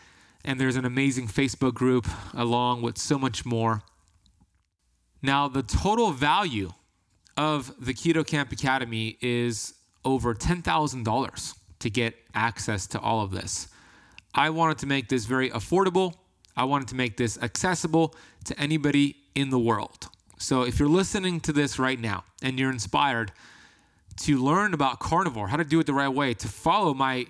And 0.45 0.59
there's 0.59 0.77
an 0.77 0.85
amazing 0.85 1.29
Facebook 1.29 1.75
group 1.75 2.09
along 2.35 2.83
with 2.83 2.99
so 2.99 3.21
much 3.21 3.47
more. 3.47 3.83
Now, 5.23 5.47
the 5.47 5.63
total 5.63 6.11
value 6.11 6.71
of 7.37 7.73
the 7.79 7.95
Keto 7.95 8.27
Kamp 8.27 8.51
Academy 8.51 9.17
is 9.21 9.75
over 10.05 10.35
$10,000 10.35 11.55
to 11.79 11.91
get 11.91 12.17
access 12.35 12.89
to 12.89 12.99
all 12.99 13.21
of 13.21 13.31
this. 13.31 13.69
I 14.39 14.49
wanted 14.51 14.79
to 14.79 14.87
make 14.87 15.09
this 15.09 15.25
very 15.25 15.51
affordable. 15.51 16.15
I 16.57 16.63
wanted 16.63 16.87
to 16.89 16.95
make 16.95 17.17
this 17.17 17.37
accessible 17.43 18.15
to 18.45 18.59
anybody 18.59 19.17
in 19.35 19.51
the 19.51 19.59
world. 19.59 20.07
So 20.39 20.63
if 20.63 20.79
you're 20.79 20.89
listening 20.89 21.41
to 21.41 21.53
this 21.53 21.81
right 21.81 21.99
now 21.99 22.23
and 22.41 22.57
you're 22.57 22.71
inspired, 22.71 23.33
to 24.19 24.39
learn 24.39 24.75
about 24.75 25.01
carnivore, 25.01 25.49
how 25.49 25.57
to 25.57 25.65
do 25.65 25.81
it 25.81 25.87
the 25.87 25.93
right 25.93 26.09
way, 26.09 26.35
to 26.35 26.47
follow 26.47 26.95
my 26.95 27.27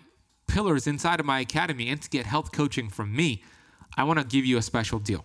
pillars 0.49 0.87
inside 0.87 1.19
of 1.19 1.25
my 1.25 1.41
academy, 1.41 1.89
and 1.89 2.03
to 2.03 2.11
get 2.11 2.27
health 2.27 2.53
coaching 2.53 2.91
from 2.91 3.17
me, 3.17 3.43
I 3.97 4.05
want 4.05 4.19
to 4.19 4.27
give 4.27 4.45
you 4.45 4.59
a 4.59 4.63
special 4.63 4.99
deal. 4.99 5.25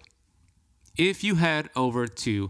If 0.98 1.22
you 1.22 1.36
head 1.36 1.70
over 1.76 2.08
to 2.08 2.50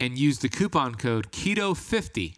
and 0.00 0.18
use 0.18 0.38
the 0.38 0.48
coupon 0.48 0.94
code 0.94 1.32
KETO50, 1.32 2.36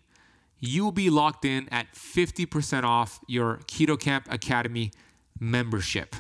you 0.59 0.85
will 0.85 0.93
be 0.93 1.11
locked 1.11 1.45
in 1.45 1.69
at 1.71 1.93
50% 1.95 2.85
off 2.85 3.21
your 3.27 3.61
Keto 3.67 3.99
Kamp 3.99 4.31
Academy 4.31 4.93
membership. 5.39 6.15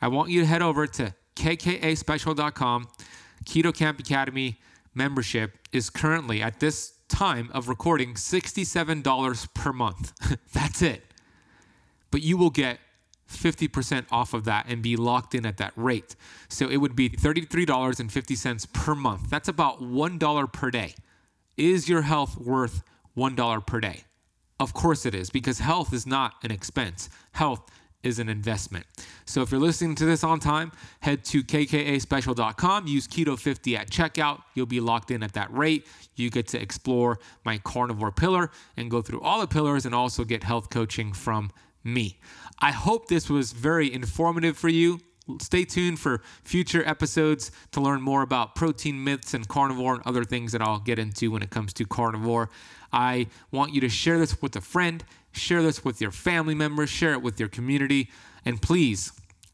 I 0.00 0.08
want 0.08 0.30
you 0.30 0.40
to 0.40 0.46
head 0.46 0.62
over 0.62 0.86
to 0.86 1.14
kkAspecial.com. 1.36 2.88
Keto 3.44 3.74
Kamp 3.74 3.98
Academy 3.98 4.58
membership 4.94 5.58
is 5.72 5.90
currently 5.90 6.42
at 6.42 6.60
this 6.60 6.94
time 7.08 7.50
of 7.52 7.68
recording 7.68 8.14
$67 8.14 9.54
per 9.54 9.72
month. 9.72 10.12
That's 10.52 10.82
it. 10.82 11.04
But 12.10 12.22
you 12.22 12.36
will 12.36 12.50
get 12.50 12.78
50% 13.30 14.06
off 14.10 14.34
of 14.34 14.44
that 14.44 14.66
and 14.68 14.82
be 14.82 14.96
locked 14.96 15.34
in 15.34 15.44
at 15.46 15.56
that 15.58 15.72
rate. 15.76 16.16
So 16.48 16.68
it 16.68 16.76
would 16.76 16.94
be 16.94 17.10
$33.50 17.10 18.72
per 18.72 18.94
month. 18.94 19.30
That's 19.30 19.48
about 19.48 19.82
$1 19.82 20.52
per 20.52 20.70
day. 20.70 20.94
Is 21.56 21.88
your 21.88 22.02
health 22.02 22.38
worth 22.38 22.82
$1 23.16 23.66
per 23.66 23.80
day? 23.80 24.04
Of 24.58 24.72
course 24.72 25.04
it 25.04 25.14
is, 25.14 25.28
because 25.30 25.58
health 25.58 25.92
is 25.92 26.06
not 26.06 26.34
an 26.42 26.50
expense. 26.50 27.10
Health 27.32 27.70
is 28.02 28.18
an 28.18 28.28
investment. 28.28 28.86
So 29.24 29.42
if 29.42 29.50
you're 29.50 29.60
listening 29.60 29.96
to 29.96 30.04
this 30.04 30.22
on 30.22 30.38
time, 30.38 30.70
head 31.00 31.24
to 31.24 31.42
kkAspecial.com, 31.42 32.86
use 32.86 33.08
Keto50 33.08 33.76
at 33.76 33.90
checkout. 33.90 34.42
You'll 34.54 34.66
be 34.66 34.80
locked 34.80 35.10
in 35.10 35.22
at 35.22 35.32
that 35.32 35.52
rate. 35.52 35.86
You 36.14 36.30
get 36.30 36.46
to 36.48 36.62
explore 36.62 37.18
my 37.44 37.58
carnivore 37.58 38.12
pillar 38.12 38.50
and 38.76 38.90
go 38.90 39.02
through 39.02 39.20
all 39.22 39.40
the 39.40 39.46
pillars 39.46 39.84
and 39.84 39.94
also 39.94 40.24
get 40.24 40.44
health 40.44 40.70
coaching 40.70 41.12
from 41.12 41.50
me. 41.82 42.18
I 42.58 42.72
hope 42.72 43.08
this 43.08 43.28
was 43.28 43.52
very 43.52 43.92
informative 43.92 44.56
for 44.56 44.68
you. 44.68 45.00
Stay 45.40 45.64
tuned 45.64 45.98
for 45.98 46.22
future 46.44 46.86
episodes 46.86 47.50
to 47.72 47.80
learn 47.80 48.00
more 48.00 48.22
about 48.22 48.54
protein 48.54 49.02
myths 49.02 49.34
and 49.34 49.46
carnivore 49.48 49.94
and 49.94 50.02
other 50.06 50.24
things 50.24 50.52
that 50.52 50.62
I'll 50.62 50.78
get 50.78 50.98
into 50.98 51.32
when 51.32 51.42
it 51.42 51.50
comes 51.50 51.72
to 51.74 51.84
carnivore. 51.84 52.48
I 52.92 53.26
want 53.50 53.74
you 53.74 53.80
to 53.80 53.88
share 53.88 54.18
this 54.18 54.40
with 54.40 54.54
a 54.54 54.60
friend, 54.60 55.04
share 55.32 55.62
this 55.62 55.84
with 55.84 56.00
your 56.00 56.12
family 56.12 56.54
members, 56.54 56.90
share 56.90 57.12
it 57.12 57.22
with 57.22 57.40
your 57.40 57.48
community, 57.48 58.08
and 58.44 58.62
please 58.62 59.12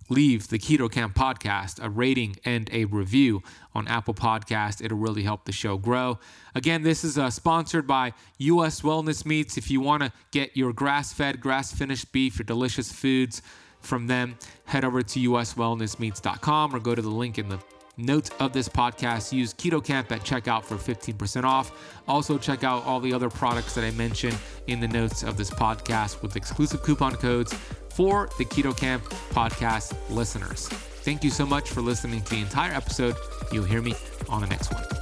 leave 0.08 0.48
the 0.48 0.58
Keto 0.58 0.90
Kamp 0.90 1.14
podcast 1.14 1.82
a 1.82 1.88
rating 1.88 2.36
and 2.44 2.68
a 2.72 2.84
review 2.86 3.42
on 3.74 3.88
Apple 3.88 4.14
Podcast. 4.14 4.84
It'll 4.84 4.98
really 4.98 5.22
help 5.22 5.44
the 5.44 5.52
show 5.52 5.76
grow. 5.78 6.18
Again, 6.54 6.82
this 6.82 7.04
is 7.04 7.18
uh, 7.18 7.30
sponsored 7.30 7.86
by 7.86 8.12
US 8.38 8.82
Wellness 8.82 9.24
Meats. 9.24 9.56
If 9.56 9.70
you 9.70 9.80
want 9.80 10.02
to 10.02 10.12
get 10.30 10.56
your 10.56 10.72
grass-fed, 10.72 11.40
grass-finished 11.40 12.12
beef, 12.12 12.38
your 12.38 12.44
delicious 12.44 12.92
foods 12.92 13.42
from 13.80 14.06
them, 14.06 14.36
head 14.66 14.84
over 14.84 15.02
to 15.02 15.20
uswellnessmeats.com 15.20 16.74
or 16.74 16.78
go 16.78 16.94
to 16.94 17.02
the 17.02 17.08
link 17.08 17.38
in 17.38 17.48
the 17.48 17.58
notes 17.96 18.30
of 18.40 18.52
this 18.52 18.68
podcast. 18.68 19.32
Use 19.32 19.52
Keto 19.54 19.84
Kamp 19.84 20.10
at 20.12 20.20
checkout 20.22 20.64
for 20.64 20.76
15% 20.76 21.44
off. 21.44 21.72
Also, 22.08 22.38
check 22.38 22.64
out 22.64 22.84
all 22.84 23.00
the 23.00 23.12
other 23.12 23.30
products 23.30 23.74
that 23.74 23.84
I 23.84 23.90
mentioned 23.92 24.36
in 24.66 24.80
the 24.80 24.88
notes 24.88 25.22
of 25.22 25.36
this 25.36 25.50
podcast 25.50 26.22
with 26.22 26.36
exclusive 26.36 26.82
coupon 26.82 27.14
codes 27.16 27.52
for 27.90 28.28
the 28.38 28.44
Keto 28.44 28.76
Kamp 28.76 29.04
podcast 29.30 29.94
listeners. 30.10 30.68
Thank 30.68 31.24
you 31.24 31.30
so 31.30 31.44
much 31.44 31.70
for 31.70 31.80
listening 31.80 32.22
to 32.22 32.30
the 32.30 32.40
entire 32.40 32.72
episode. 32.72 33.16
You'll 33.50 33.64
hear 33.64 33.82
me 33.82 33.94
on 34.28 34.40
the 34.40 34.46
next 34.46 34.72
one. 34.72 35.01